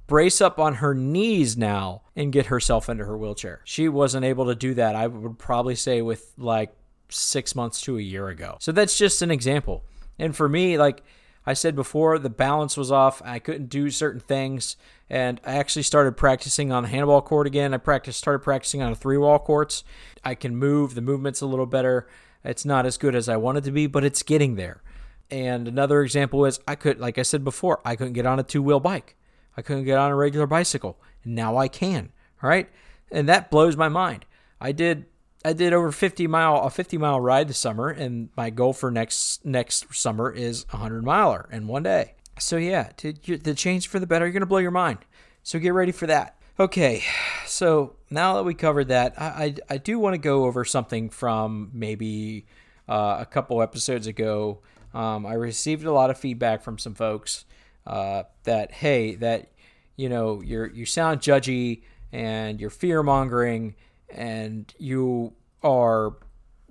brace 0.07 0.41
up 0.41 0.59
on 0.59 0.77
her 0.77 0.95
knees 0.95 1.59
now, 1.59 2.03
and 2.17 2.33
get 2.33 2.47
herself 2.47 2.89
into 2.89 3.05
her 3.05 3.19
wheelchair. 3.19 3.61
She 3.65 3.89
wasn't 3.89 4.25
able 4.25 4.47
to 4.47 4.55
do 4.55 4.73
that, 4.75 4.97
I 4.97 5.07
would 5.07 5.39
probably 5.39 5.75
say, 5.75 6.01
with 6.01 6.33
like 6.39 6.75
six 7.11 7.55
months 7.55 7.83
to 7.83 7.99
a 7.99 8.03
year 8.03 8.29
ago. 8.29 8.57
So 8.61 8.73
that's 8.73 8.97
just 8.97 9.21
an 9.21 9.31
example. 9.31 9.85
And 10.19 10.35
for 10.35 10.49
me, 10.49 10.79
like, 10.79 11.05
I 11.49 11.55
said 11.55 11.75
before, 11.75 12.19
the 12.19 12.29
balance 12.29 12.77
was 12.77 12.93
off. 12.93 13.23
I 13.25 13.39
couldn't 13.39 13.71
do 13.71 13.89
certain 13.89 14.21
things. 14.21 14.77
And 15.09 15.41
I 15.47 15.55
actually 15.55 15.85
started 15.85 16.15
practicing 16.15 16.71
on 16.71 16.83
the 16.83 16.91
handball 16.91 17.23
court 17.23 17.47
again. 17.47 17.73
I 17.73 17.79
practiced, 17.79 18.19
started 18.19 18.41
practicing 18.41 18.83
on 18.83 18.91
the 18.91 18.97
three 18.99 19.17
wall 19.17 19.39
courts. 19.39 19.83
I 20.23 20.35
can 20.35 20.55
move, 20.55 20.95
the 20.95 21.01
movement's 21.01 21.41
a 21.41 21.47
little 21.47 21.65
better. 21.65 22.07
It's 22.45 22.67
not 22.67 22.85
as 22.85 22.99
good 22.99 23.15
as 23.15 23.31
I 23.31 23.39
wanted 23.39 23.65
to 23.65 23.71
be, 23.71 23.87
but 23.87 24.05
it's 24.05 24.23
getting 24.23 24.57
there. 24.57 24.83
And 25.31 25.67
another 25.67 26.03
example 26.03 26.45
is 26.45 26.61
I 26.69 26.75
could, 26.75 27.01
like 27.01 27.17
I 27.17 27.23
said 27.23 27.45
before, 27.45 27.81
I 27.83 27.97
couldn't 27.97 28.13
get 28.13 28.27
on 28.27 28.39
a 28.39 28.43
two 28.43 28.63
wheel 28.63 28.79
bike. 28.79 29.17
I 29.57 29.63
couldn't 29.63 29.87
get 29.87 29.97
on 29.97 30.11
a 30.11 30.17
regular 30.17 30.47
bicycle. 30.47 31.01
Now 31.25 31.57
I 31.57 31.69
can. 31.69 32.13
All 32.43 32.51
right. 32.51 32.69
And 33.11 33.27
that 33.27 33.51
blows 33.51 33.75
my 33.75 33.89
mind. 33.89 34.27
I 34.61 34.73
did 34.73 35.07
I 35.45 35.53
did 35.53 35.73
over 35.73 35.93
50 35.93 36.27
mile 36.27 36.57
a 36.63 36.71
50 36.71 36.99
mile 36.99 37.21
ride 37.21 37.49
this 37.49 37.59
summer, 37.59 37.89
and 37.89 38.29
my 38.37 38.51
goal 38.51 38.73
for 38.73 38.91
next 38.91 39.45
next 39.45 39.95
summer 39.95 40.31
is 40.31 40.67
a 40.73 40.77
100 40.77 41.05
miler 41.05 41.49
in 41.53 41.67
one 41.67 41.83
day. 41.83 42.15
So 42.39 42.57
yeah, 42.57 42.91
to, 42.99 43.13
the 43.13 43.55
change 43.55 43.89
for 43.89 43.99
the 43.99 44.07
better, 44.07 44.27
you're 44.27 44.33
gonna 44.33 44.47
blow 44.47 44.59
your 44.59 44.71
mind. 44.71 44.99
So 45.43 45.59
get 45.59 45.75
ready 45.75 45.93
for 45.93 46.07
that. 46.07 46.37
Okay, 46.61 47.05
so 47.47 47.95
now 48.11 48.35
that 48.35 48.43
we 48.45 48.55
covered 48.55 48.89
that, 48.89 49.15
I 49.21 49.25
I, 49.25 49.55
I 49.75 49.79
do 49.79 49.99
want 49.99 50.15
to 50.15 50.19
go 50.19 50.45
over 50.45 50.65
something 50.65 51.09
from 51.09 51.71
maybe 51.73 52.47
uh, 52.89 53.19
a 53.21 53.27
couple 53.27 53.63
episodes 53.63 54.07
ago. 54.07 54.61
Um, 54.93 55.25
I 55.25 55.35
received 55.35 55.85
a 55.85 55.93
lot 55.93 56.11
of 56.11 56.19
feedback 56.19 56.63
from 56.63 56.79
some 56.79 56.95
folks 56.95 57.45
uh, 57.87 58.25
that 58.43 58.73
hey, 58.73 59.15
that 59.17 59.53
you 59.97 60.09
know 60.09 60.43
you're 60.43 60.67
you 60.67 60.85
sound 60.85 61.21
judgy 61.21 61.83
and 62.13 62.61
you're 62.61 62.71
fear 62.71 63.03
mongering 63.03 63.75
and 64.11 64.73
you 64.79 65.33
are 65.63 66.15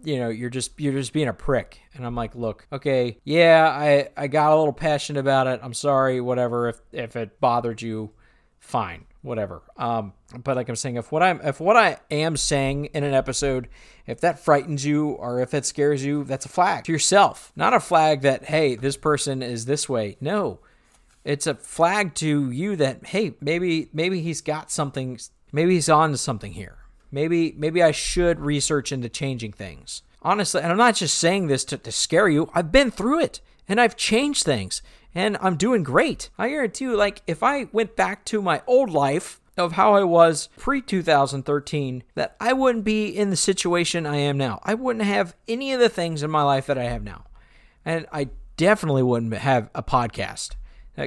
you 0.04 0.20
know 0.20 0.30
you're 0.30 0.50
just 0.50 0.80
you're 0.80 0.94
just 0.94 1.14
being 1.14 1.28
a 1.28 1.34
prick. 1.34 1.82
And 1.94 2.06
i'm 2.06 2.16
like 2.16 2.36
look 2.36 2.68
okay 2.72 3.18
yeah 3.24 3.68
i 3.68 4.10
i 4.16 4.28
got 4.28 4.54
a 4.54 4.58
little 4.58 4.74
passionate 4.74 5.20
about 5.20 5.48
it. 5.48 5.60
I'm 5.64 5.74
sorry 5.74 6.22
whatever. 6.22 6.70
If 6.70 6.82
if 6.92 7.16
it 7.16 7.40
bothered 7.40 7.82
you 7.82 8.12
fine 8.60 9.06
whatever. 9.22 9.64
Um 9.76 10.14
but 10.44 10.56
like 10.56 10.70
i'm 10.70 10.76
saying 10.76 10.98
if 10.98 11.12
what 11.12 11.24
i'm 11.24 11.42
if 11.42 11.60
what 11.60 11.76
i 11.76 11.98
am 12.12 12.38
saying 12.38 12.86
in 12.86 13.04
an 13.04 13.14
episode 13.14 13.68
if 14.06 14.22
that 14.22 14.40
frightens 14.40 14.86
you 14.86 15.10
or 15.10 15.42
if 15.42 15.54
it 15.54 15.66
scares 15.66 16.06
you 16.06 16.24
that's 16.24 16.46
a 16.46 16.50
flag 16.50 16.84
to 16.86 16.92
yourself. 16.92 17.52
Not 17.56 17.74
a 17.74 17.80
flag 17.80 18.22
that 18.22 18.46
hey 18.46 18.76
this 18.76 18.98
person 18.98 19.42
is 19.42 19.66
this 19.66 19.90
way. 19.90 20.18
No. 20.22 20.60
It's 21.24 21.46
a 21.46 21.56
flag 21.56 22.14
to 22.16 22.52
you 22.52 22.76
that 22.78 23.08
hey 23.08 23.34
maybe 23.42 23.90
maybe 23.94 24.22
he's 24.22 24.42
got 24.42 24.72
something 24.72 25.20
maybe 25.52 25.74
he's 25.74 25.90
on 25.90 26.12
to 26.12 26.18
something 26.18 26.54
here 26.54 26.78
Maybe 27.12 27.54
maybe 27.58 27.82
I 27.82 27.92
should 27.92 28.40
research 28.40 28.92
into 28.92 29.10
changing 29.10 29.54
things. 29.54 30.04
Honestly, 30.22 30.62
and 30.62 30.72
I'm 30.72 30.78
not 30.78 30.96
just 30.96 31.18
saying 31.18 31.48
this 31.48 31.64
to, 31.66 31.78
to 31.78 31.92
scare 31.92 32.28
you. 32.28 32.50
I've 32.54 32.72
been 32.72 32.92
through 32.92 33.22
it 33.22 33.40
and 33.68 33.80
I've 33.80 33.96
changed 33.96 34.44
things 34.44 34.82
and 35.14 35.38
I'm 35.42 35.56
doing 35.56 35.84
great. 35.84 36.30
I 36.38 36.50
guarantee 36.50 36.86
you, 36.86 36.98
like 36.98 37.22
if 37.28 37.44
I 37.44 37.68
went 37.72 37.96
back 37.96 38.26
to 38.26 38.42
my 38.42 38.62
old 38.68 38.90
life 38.90 39.40
of 39.58 39.74
how 39.74 39.96
I 39.96 40.04
was 40.04 40.50
pre 40.58 40.82
2013, 40.82 42.04
that 42.16 42.36
I 42.40 42.54
wouldn't 42.54 42.84
be 42.84 43.08
in 43.08 43.30
the 43.30 43.36
situation 43.36 44.06
I 44.06 44.18
am 44.18 44.38
now. 44.38 44.60
I 44.64 44.76
wouldn't 44.76 45.06
have 45.06 45.36
any 45.48 45.74
of 45.74 45.80
the 45.80 45.90
things 45.90 46.24
in 46.24 46.30
my 46.30 46.44
life 46.44 46.68
that 46.68 46.78
I 46.78 46.84
have 46.84 47.04
now. 47.04 47.26
And 47.84 48.06
I 48.12 48.30
definitely 48.58 49.04
wouldn't 49.04 49.34
have 49.34 49.70
a 49.74 49.82
podcast 49.82 50.56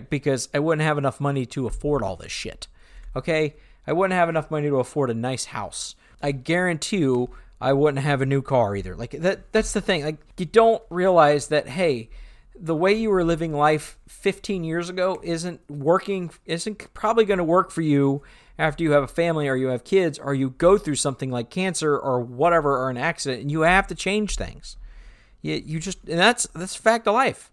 because 0.09 0.49
I 0.55 0.61
wouldn't 0.61 0.87
have 0.87 0.99
enough 0.99 1.21
money 1.21 1.47
to 1.47 1.67
afford 1.67 2.03
all 2.03 2.17
this 2.17 2.33
shit. 2.33 2.69
Okay? 3.15 3.57
I 3.87 3.93
wouldn't 3.93 4.19
have 4.19 4.29
enough 4.29 4.51
money 4.51 4.69
to 4.69 4.77
afford 4.77 5.11
a 5.11 5.15
nice 5.15 5.47
house. 5.47 5.95
I 6.23 6.33
guarantee 6.33 6.99
you 6.99 7.31
I 7.61 7.73
wouldn't 7.73 8.05
have 8.05 8.23
a 8.23 8.27
new 8.27 8.43
car 8.43 8.75
either. 8.75 8.97
Like 8.97 9.13
that 9.13 9.53
that's 9.53 9.73
the 9.73 9.81
thing. 9.81 10.05
Like 10.05 10.19
you 10.39 10.47
don't 10.47 10.83
realize 10.89 11.49
that 11.49 11.69
hey, 11.69 12.11
the 12.59 12.75
way 12.75 12.93
you 12.93 13.11
were 13.11 13.25
living 13.25 13.53
life 13.53 13.99
15 14.09 14.65
years 14.65 14.89
ago 14.89 15.21
isn't 15.23 15.61
working 15.71 16.31
isn't 16.47 16.93
probably 16.95 17.25
going 17.25 17.39
to 17.39 17.45
work 17.45 17.71
for 17.71 17.83
you 17.83 18.23
after 18.59 18.83
you 18.83 18.93
have 18.93 19.03
a 19.03 19.09
family 19.09 19.49
or 19.49 19.57
you 19.57 19.69
have 19.69 19.85
kids 19.85 20.19
or 20.19 20.35
you 20.35 20.51
go 20.51 20.77
through 20.77 20.95
something 20.95 21.31
like 21.31 21.51
cancer 21.51 21.99
or 21.99 22.21
whatever 22.21 22.77
or 22.77 22.91
an 22.91 22.99
accident 22.99 23.43
and 23.43 23.51
you 23.51 23.63
have 23.63 23.87
to 23.87 23.95
change 23.95 24.37
things. 24.37 24.77
You, 25.43 25.55
you 25.55 25.81
just 25.81 25.99
and 26.09 26.19
that's 26.19 26.47
that's 26.55 26.75
fact 26.75 27.07
of 27.07 27.15
life. 27.15 27.51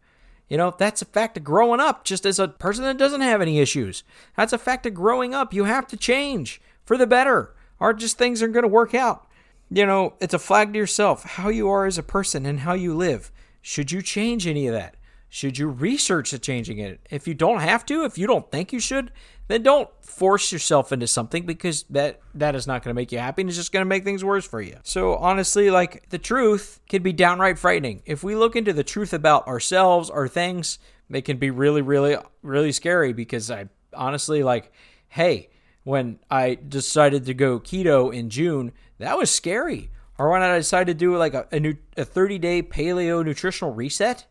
You 0.47 0.57
know, 0.57 0.73
that's 0.77 1.01
a 1.01 1.05
fact 1.05 1.37
of 1.37 1.43
growing 1.43 1.79
up, 1.79 2.03
just 2.03 2.25
as 2.25 2.39
a 2.39 2.47
person 2.47 2.83
that 2.85 2.97
doesn't 2.97 3.21
have 3.21 3.41
any 3.41 3.59
issues. 3.59 4.03
That's 4.35 4.53
a 4.53 4.57
fact 4.57 4.85
of 4.85 4.93
growing 4.93 5.33
up. 5.33 5.53
You 5.53 5.65
have 5.65 5.87
to 5.87 5.97
change 5.97 6.61
for 6.83 6.97
the 6.97 7.07
better, 7.07 7.53
or 7.79 7.93
just 7.93 8.17
things 8.17 8.41
aren't 8.41 8.53
going 8.53 8.63
to 8.63 8.69
work 8.69 8.95
out. 8.95 9.27
You 9.69 9.85
know, 9.85 10.13
it's 10.21 10.33
a 10.33 10.39
flag 10.39 10.71
to 10.73 10.79
yourself, 10.79 11.23
how 11.23 11.49
you 11.49 11.69
are 11.69 11.85
as 11.85 11.97
a 11.97 12.03
person 12.03 12.45
and 12.45 12.61
how 12.61 12.73
you 12.73 12.95
live. 12.95 13.31
Should 13.61 13.91
you 13.91 14.01
change 14.01 14.47
any 14.47 14.67
of 14.67 14.73
that? 14.73 14.95
Should 15.29 15.57
you 15.57 15.67
research 15.67 16.31
the 16.31 16.39
changing 16.39 16.77
it? 16.77 17.01
If 17.11 17.27
you 17.27 17.33
don't 17.33 17.59
have 17.59 17.85
to, 17.87 18.05
if 18.05 18.17
you 18.17 18.27
don't 18.27 18.49
think 18.49 18.71
you 18.71 18.79
should, 18.79 19.11
then 19.47 19.63
don't 19.63 19.89
force 20.01 20.51
yourself 20.51 20.91
into 20.91 21.07
something 21.07 21.45
because 21.45 21.83
that 21.89 22.19
that 22.33 22.55
is 22.55 22.67
not 22.67 22.83
going 22.83 22.93
to 22.93 22.99
make 22.99 23.11
you 23.11 23.19
happy 23.19 23.41
and 23.41 23.49
it's 23.49 23.57
just 23.57 23.71
going 23.71 23.81
to 23.81 23.87
make 23.87 24.03
things 24.03 24.23
worse 24.23 24.45
for 24.45 24.61
you. 24.61 24.77
So 24.83 25.15
honestly, 25.15 25.69
like 25.69 26.09
the 26.09 26.17
truth 26.17 26.79
can 26.89 27.03
be 27.03 27.13
downright 27.13 27.59
frightening. 27.59 28.01
If 28.05 28.23
we 28.23 28.35
look 28.35 28.55
into 28.55 28.73
the 28.73 28.83
truth 28.83 29.13
about 29.13 29.47
ourselves 29.47 30.09
or 30.09 30.27
things, 30.27 30.79
it 31.09 31.21
can 31.21 31.37
be 31.37 31.49
really 31.49 31.81
really 31.81 32.17
really 32.41 32.71
scary 32.71 33.13
because 33.13 33.49
I 33.49 33.69
honestly 33.93 34.43
like 34.43 34.71
hey, 35.09 35.49
when 35.83 36.19
I 36.29 36.55
decided 36.55 37.25
to 37.25 37.33
go 37.33 37.59
keto 37.59 38.13
in 38.13 38.29
June, 38.29 38.73
that 38.99 39.17
was 39.17 39.31
scary. 39.31 39.89
Or 40.17 40.29
when 40.29 40.41
I 40.41 40.57
decided 40.57 40.99
to 40.99 41.05
do 41.05 41.15
like 41.15 41.33
a, 41.33 41.47
a 41.51 41.59
new 41.59 41.75
a 41.95 42.03
30 42.03 42.39
day 42.39 42.63
paleo 42.63 43.23
nutritional 43.23 43.73
reset 43.73 44.25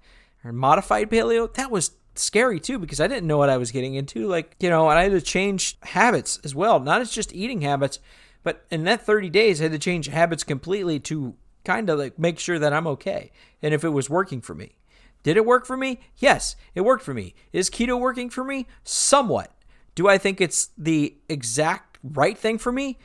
or 0.45 0.53
modified 0.53 1.11
paleo, 1.11 1.53
that 1.55 1.71
was 1.71 1.93
scary 2.23 2.61
too 2.61 2.79
because 2.79 3.01
I 3.01 3.07
didn't 3.07 3.27
know 3.27 3.39
what 3.39 3.51
I 3.51 3.57
was 3.57 3.71
getting 3.71 3.95
into. 3.95 4.27
Like, 4.27 4.57
you 4.61 4.71
know, 4.71 4.89
and 4.91 4.99
I 4.99 5.05
had 5.05 5.13
to 5.13 5.21
change 5.21 5.77
habits 5.83 6.39
as 6.45 6.55
well. 6.55 6.81
Not 6.81 7.01
as 7.01 7.11
just 7.11 7.35
eating 7.35 7.63
habits, 7.63 7.99
but 8.43 8.65
in 8.71 8.85
that 8.85 9.03
30 9.03 9.31
days, 9.31 9.61
I 9.61 9.65
had 9.65 9.73
to 9.73 9.79
change 9.79 10.07
habits 10.07 10.45
completely 10.45 11.01
to 11.01 11.35
kind 11.65 11.91
of 11.91 11.99
like 11.99 12.19
make 12.19 12.39
sure 12.39 12.59
that 12.59 12.73
I'm 12.73 12.87
okay 12.87 13.33
and 13.63 13.75
if 13.75 13.85
it 13.85 13.91
was 13.91 14.09
working 14.09 14.41
for 14.41 14.55
me. 14.55 14.77
Did 15.23 15.37
it 15.37 15.45
work 15.45 15.67
for 15.67 15.77
me? 15.77 15.99
Yes, 16.19 16.55
it 16.75 16.83
worked 16.83 17.03
for 17.03 17.13
me. 17.13 17.35
Is 17.53 17.69
keto 17.69 17.99
working 17.99 18.31
for 18.31 18.45
me? 18.45 18.69
Somewhat. 18.85 19.53
Do 19.97 20.09
I 20.09 20.19
think 20.19 20.41
it's 20.41 20.71
the 20.79 21.17
exact 21.29 21.99
right 22.05 22.39
thing 22.39 22.59
for 22.59 22.71
me? 22.71 22.99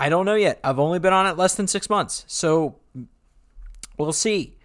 I 0.00 0.08
don't 0.08 0.24
know 0.24 0.34
yet. 0.34 0.58
I've 0.64 0.78
only 0.78 0.98
been 0.98 1.12
on 1.12 1.26
it 1.26 1.36
less 1.36 1.54
than 1.54 1.66
six 1.66 1.90
months. 1.90 2.24
So 2.26 2.76
we'll 3.98 4.12
see. 4.12 4.55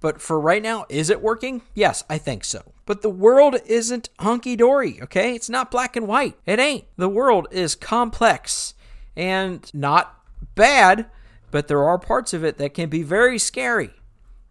But 0.00 0.20
for 0.20 0.40
right 0.40 0.62
now, 0.62 0.86
is 0.88 1.10
it 1.10 1.20
working? 1.20 1.62
Yes, 1.74 2.04
I 2.08 2.18
think 2.18 2.44
so. 2.44 2.72
But 2.86 3.02
the 3.02 3.10
world 3.10 3.56
isn't 3.66 4.10
hunky 4.20 4.56
dory, 4.56 5.00
okay? 5.02 5.34
It's 5.34 5.50
not 5.50 5.70
black 5.70 5.96
and 5.96 6.06
white. 6.06 6.36
It 6.46 6.60
ain't. 6.60 6.84
The 6.96 7.08
world 7.08 7.48
is 7.50 7.74
complex 7.74 8.74
and 9.16 9.68
not 9.74 10.14
bad, 10.54 11.06
but 11.50 11.68
there 11.68 11.84
are 11.84 11.98
parts 11.98 12.32
of 12.32 12.44
it 12.44 12.58
that 12.58 12.74
can 12.74 12.88
be 12.88 13.02
very 13.02 13.38
scary, 13.38 13.90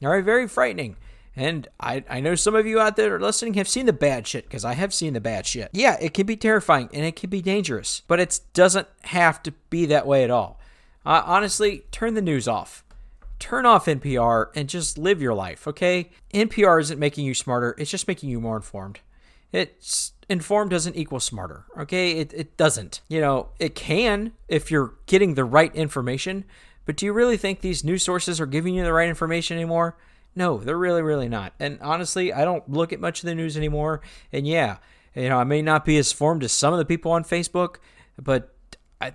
all 0.04 0.10
right, 0.10 0.24
very 0.24 0.48
frightening. 0.48 0.98
And 1.36 1.68
I, 1.80 2.04
I 2.10 2.20
know 2.20 2.34
some 2.34 2.56
of 2.56 2.66
you 2.66 2.80
out 2.80 2.96
there 2.96 3.20
listening 3.20 3.54
have 3.54 3.68
seen 3.68 3.86
the 3.86 3.94
bad 3.94 4.26
shit 4.26 4.46
because 4.46 4.66
I 4.66 4.74
have 4.74 4.94
seen 4.94 5.14
the 5.14 5.22
bad 5.22 5.46
shit. 5.46 5.70
Yeah, 5.72 5.96
it 6.02 6.16
can 6.16 6.26
be 6.26 6.36
terrifying 6.36 6.90
and 6.92 7.06
it 7.06 7.16
can 7.16 7.30
be 7.30 7.44
dangerous, 7.44 8.02
but 8.08 8.20
it 8.20 8.40
doesn't 8.54 8.88
have 9.04 9.44
to 9.44 9.52
be 9.70 9.86
that 9.86 10.08
way 10.08 10.24
at 10.24 10.32
all. 10.32 10.60
Uh, 11.06 11.22
honestly, 11.26 11.86
turn 11.92 12.16
the 12.16 12.22
news 12.22 12.48
off 12.48 12.84
turn 13.40 13.66
off 13.66 13.86
NPR 13.86 14.48
and 14.56 14.68
just 14.68 14.98
live 14.98 15.22
your 15.22 15.34
life, 15.34 15.68
okay? 15.68 16.10
NPR 16.34 16.82
isn't 16.82 17.00
making 17.00 17.26
you 17.26 17.34
smarter, 17.34 17.76
it's 17.78 17.92
just 17.92 18.08
making 18.08 18.30
you 18.30 18.40
more 18.40 18.58
informed. 18.58 19.00
It's 19.52 20.14
informed 20.30 20.72
doesn't 20.72 20.96
equal 20.96 21.20
smarter, 21.20 21.66
okay? 21.78 22.12
It, 22.12 22.34
it 22.34 22.58
doesn't. 22.58 23.02
You 23.08 23.22
know, 23.22 23.50
it 23.60 23.76
can 23.76 24.34
if 24.48 24.72
you're 24.72 24.96
getting 25.06 25.36
the 25.36 25.46
right 25.46 25.74
information, 25.76 26.46
but 26.86 26.98
do 26.98 27.06
you 27.06 27.14
really 27.14 27.38
think 27.38 27.62
these 27.62 27.84
news 27.84 28.04
sources 28.04 28.42
are 28.42 28.46
giving 28.46 28.76
you 28.76 28.84
the 28.84 28.94
right 28.94 29.10
information 29.10 29.58
anymore? 29.58 29.98
No, 30.36 30.58
they're 30.58 30.78
really, 30.78 31.02
really 31.02 31.30
not. 31.30 31.54
And 31.60 31.80
honestly, 31.82 32.32
I 32.32 32.46
don't 32.46 32.70
look 32.70 32.94
at 32.94 33.00
much 33.00 33.22
of 33.22 33.28
the 33.28 33.36
news 33.36 33.58
anymore. 33.58 34.02
And 34.32 34.48
yeah, 34.48 34.78
you 35.16 35.30
know, 35.30 35.40
I 35.40 35.44
may 35.44 35.62
not 35.62 35.84
be 35.84 35.98
as 35.98 36.12
formed 36.12 36.44
as 36.44 36.52
some 36.52 36.74
of 36.74 36.80
the 36.80 36.86
people 36.86 37.12
on 37.12 37.24
Facebook, 37.24 37.78
but 38.22 38.54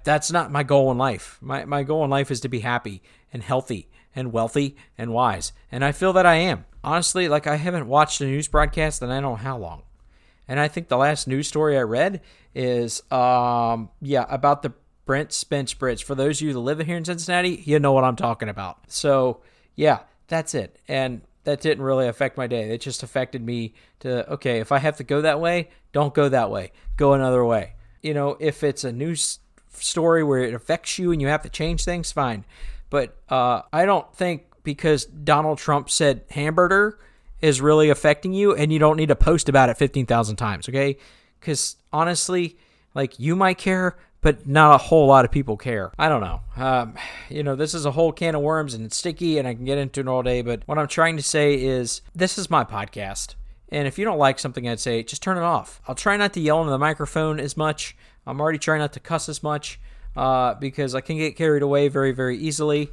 that's 0.04 0.32
not 0.32 0.50
my 0.50 0.62
goal 0.62 0.90
in 0.90 0.98
life. 0.98 1.38
My, 1.40 1.64
my 1.64 1.82
goal 1.82 2.04
in 2.04 2.10
life 2.10 2.30
is 2.30 2.40
to 2.40 2.48
be 2.48 2.60
happy 2.60 3.02
and 3.32 3.42
healthy 3.42 3.88
and 4.14 4.32
wealthy 4.32 4.76
and 4.98 5.12
wise. 5.12 5.52
And 5.70 5.84
I 5.84 5.92
feel 5.92 6.12
that 6.14 6.26
I 6.26 6.36
am. 6.36 6.64
Honestly, 6.84 7.28
like 7.28 7.46
I 7.46 7.56
haven't 7.56 7.86
watched 7.86 8.20
a 8.20 8.24
news 8.24 8.48
broadcast 8.48 9.02
in 9.02 9.10
I 9.10 9.20
don't 9.20 9.22
know 9.22 9.36
how 9.36 9.56
long. 9.56 9.82
And 10.48 10.58
I 10.58 10.68
think 10.68 10.88
the 10.88 10.96
last 10.96 11.28
news 11.28 11.48
story 11.48 11.78
I 11.78 11.82
read 11.82 12.20
is, 12.54 13.02
um, 13.12 13.90
yeah, 14.00 14.26
about 14.28 14.62
the 14.62 14.72
Brent 15.06 15.32
Spence 15.32 15.72
Bridge. 15.74 16.04
For 16.04 16.14
those 16.14 16.40
of 16.40 16.46
you 16.46 16.52
that 16.52 16.58
live 16.58 16.80
here 16.80 16.96
in 16.96 17.04
Cincinnati, 17.04 17.62
you 17.64 17.78
know 17.78 17.92
what 17.92 18.04
I'm 18.04 18.16
talking 18.16 18.48
about. 18.48 18.78
So, 18.88 19.40
yeah, 19.76 20.00
that's 20.28 20.54
it. 20.54 20.78
And 20.88 21.22
that 21.44 21.60
didn't 21.60 21.84
really 21.84 22.06
affect 22.06 22.36
my 22.36 22.46
day. 22.46 22.70
It 22.70 22.80
just 22.80 23.02
affected 23.02 23.44
me 23.44 23.74
to, 24.00 24.30
okay, 24.32 24.60
if 24.60 24.72
I 24.72 24.78
have 24.78 24.96
to 24.98 25.04
go 25.04 25.22
that 25.22 25.40
way, 25.40 25.70
don't 25.92 26.14
go 26.14 26.28
that 26.28 26.50
way. 26.50 26.72
Go 26.96 27.14
another 27.14 27.44
way. 27.44 27.74
You 28.02 28.14
know, 28.14 28.36
if 28.40 28.62
it's 28.62 28.84
a 28.84 28.92
news 28.92 29.38
story 29.70 30.22
where 30.22 30.40
it 30.40 30.54
affects 30.54 30.98
you 30.98 31.12
and 31.12 31.20
you 31.20 31.28
have 31.28 31.42
to 31.42 31.48
change 31.48 31.84
things, 31.84 32.12
fine. 32.12 32.44
But 32.92 33.16
uh, 33.30 33.62
I 33.72 33.86
don't 33.86 34.14
think 34.14 34.42
because 34.64 35.06
Donald 35.06 35.56
Trump 35.56 35.88
said 35.88 36.24
hamburger 36.28 36.98
is 37.40 37.58
really 37.58 37.88
affecting 37.88 38.34
you 38.34 38.54
and 38.54 38.70
you 38.70 38.78
don't 38.78 38.98
need 38.98 39.08
to 39.08 39.16
post 39.16 39.48
about 39.48 39.70
it 39.70 39.78
15,000 39.78 40.36
times, 40.36 40.68
okay? 40.68 40.98
Because 41.40 41.76
honestly, 41.90 42.58
like 42.94 43.18
you 43.18 43.34
might 43.34 43.56
care, 43.56 43.96
but 44.20 44.46
not 44.46 44.74
a 44.74 44.76
whole 44.76 45.06
lot 45.06 45.24
of 45.24 45.30
people 45.30 45.56
care. 45.56 45.90
I 45.98 46.10
don't 46.10 46.20
know. 46.20 46.42
Um, 46.54 46.96
you 47.30 47.42
know, 47.42 47.56
this 47.56 47.72
is 47.72 47.86
a 47.86 47.92
whole 47.92 48.12
can 48.12 48.34
of 48.34 48.42
worms 48.42 48.74
and 48.74 48.84
it's 48.84 48.98
sticky 48.98 49.38
and 49.38 49.48
I 49.48 49.54
can 49.54 49.64
get 49.64 49.78
into 49.78 50.00
it 50.00 50.06
all 50.06 50.22
day, 50.22 50.42
but 50.42 50.60
what 50.66 50.78
I'm 50.78 50.86
trying 50.86 51.16
to 51.16 51.22
say 51.22 51.54
is 51.54 52.02
this 52.14 52.36
is 52.36 52.50
my 52.50 52.62
podcast. 52.62 53.36
And 53.70 53.88
if 53.88 53.98
you 53.98 54.04
don't 54.04 54.18
like 54.18 54.38
something 54.38 54.68
I'd 54.68 54.80
say, 54.80 55.02
just 55.02 55.22
turn 55.22 55.38
it 55.38 55.44
off. 55.44 55.80
I'll 55.88 55.94
try 55.94 56.18
not 56.18 56.34
to 56.34 56.40
yell 56.40 56.60
into 56.60 56.72
the 56.72 56.78
microphone 56.78 57.40
as 57.40 57.56
much. 57.56 57.96
I'm 58.26 58.38
already 58.38 58.58
trying 58.58 58.80
not 58.80 58.92
to 58.92 59.00
cuss 59.00 59.30
as 59.30 59.42
much 59.42 59.80
uh, 60.16 60.54
because 60.54 60.94
I 60.94 61.00
can 61.00 61.16
get 61.16 61.36
carried 61.36 61.62
away 61.62 61.88
very, 61.88 62.12
very 62.12 62.36
easily. 62.36 62.90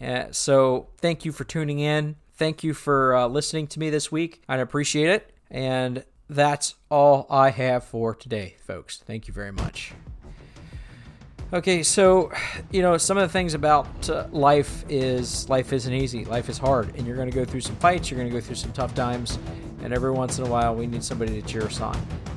Uh, 0.00 0.24
so 0.30 0.88
thank 0.98 1.24
you 1.24 1.32
for 1.32 1.44
tuning 1.44 1.78
in. 1.78 2.16
Thank 2.34 2.62
you 2.62 2.74
for 2.74 3.14
uh, 3.14 3.26
listening 3.28 3.66
to 3.68 3.80
me 3.80 3.90
this 3.90 4.12
week. 4.12 4.42
I 4.48 4.56
appreciate 4.58 5.08
it. 5.08 5.32
And 5.50 6.04
that's 6.28 6.74
all 6.90 7.26
I 7.30 7.50
have 7.50 7.84
for 7.84 8.14
today, 8.14 8.56
folks. 8.58 8.98
Thank 8.98 9.28
you 9.28 9.34
very 9.34 9.52
much. 9.52 9.92
Okay, 11.52 11.84
so 11.84 12.32
you 12.72 12.82
know 12.82 12.98
some 12.98 13.16
of 13.16 13.22
the 13.22 13.32
things 13.32 13.54
about 13.54 14.10
uh, 14.10 14.26
life 14.32 14.84
is 14.88 15.48
life 15.48 15.72
isn't 15.72 15.92
easy. 15.92 16.24
Life 16.24 16.48
is 16.48 16.58
hard, 16.58 16.92
and 16.96 17.06
you're 17.06 17.14
going 17.14 17.30
to 17.30 17.34
go 17.34 17.44
through 17.44 17.60
some 17.60 17.76
fights. 17.76 18.10
You're 18.10 18.18
going 18.18 18.28
to 18.28 18.34
go 18.34 18.44
through 18.44 18.56
some 18.56 18.72
tough 18.72 18.96
times, 18.96 19.38
and 19.80 19.94
every 19.94 20.10
once 20.10 20.38
in 20.38 20.44
a 20.44 20.50
while, 20.50 20.74
we 20.74 20.88
need 20.88 21.04
somebody 21.04 21.40
to 21.40 21.46
cheer 21.46 21.62
us 21.62 21.80
on. 21.80 21.96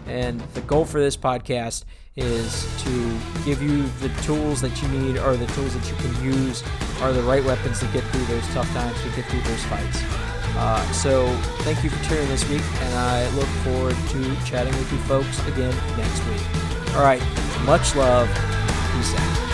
And 0.10 0.42
the 0.54 0.62
goal 0.62 0.86
for 0.86 1.00
this 1.00 1.16
podcast 1.16 1.86
is 2.16 2.68
to 2.84 3.20
give 3.46 3.62
you 3.62 3.84
the 4.02 4.10
tools 4.24 4.60
that 4.62 4.82
you 4.82 4.88
need, 4.90 5.18
or 5.20 5.38
the 5.38 5.46
tools 5.54 5.74
that 5.76 5.88
you 5.90 5.96
can 5.98 6.26
use, 6.26 6.64
are 7.02 7.14
the 7.14 7.22
right 7.22 7.44
weapons 7.44 7.80
to 7.80 7.86
get 7.88 8.04
through 8.06 8.26
those 8.26 8.46
tough 8.48 8.68
times, 8.74 9.00
to 9.04 9.10
get 9.16 9.26
through 9.26 9.42
those 9.42 9.64
fights. 9.66 10.02
Uh, 10.58 10.92
so 10.92 11.28
thank 11.60 11.84
you 11.84 11.90
for 11.90 12.04
tuning 12.06 12.28
this 12.28 12.48
week, 12.50 12.64
and 12.82 12.96
I 12.96 13.30
look 13.36 13.48
forward 13.64 13.96
to 14.10 14.46
chatting 14.46 14.74
with 14.74 14.92
you 14.92 14.98
folks 15.00 15.40
again 15.48 15.76
next 15.96 16.26
week. 16.28 16.96
All 16.96 17.04
right, 17.04 17.22
much 17.66 17.96
love. 17.96 18.28
Peace 18.92 19.14
out. 19.16 19.49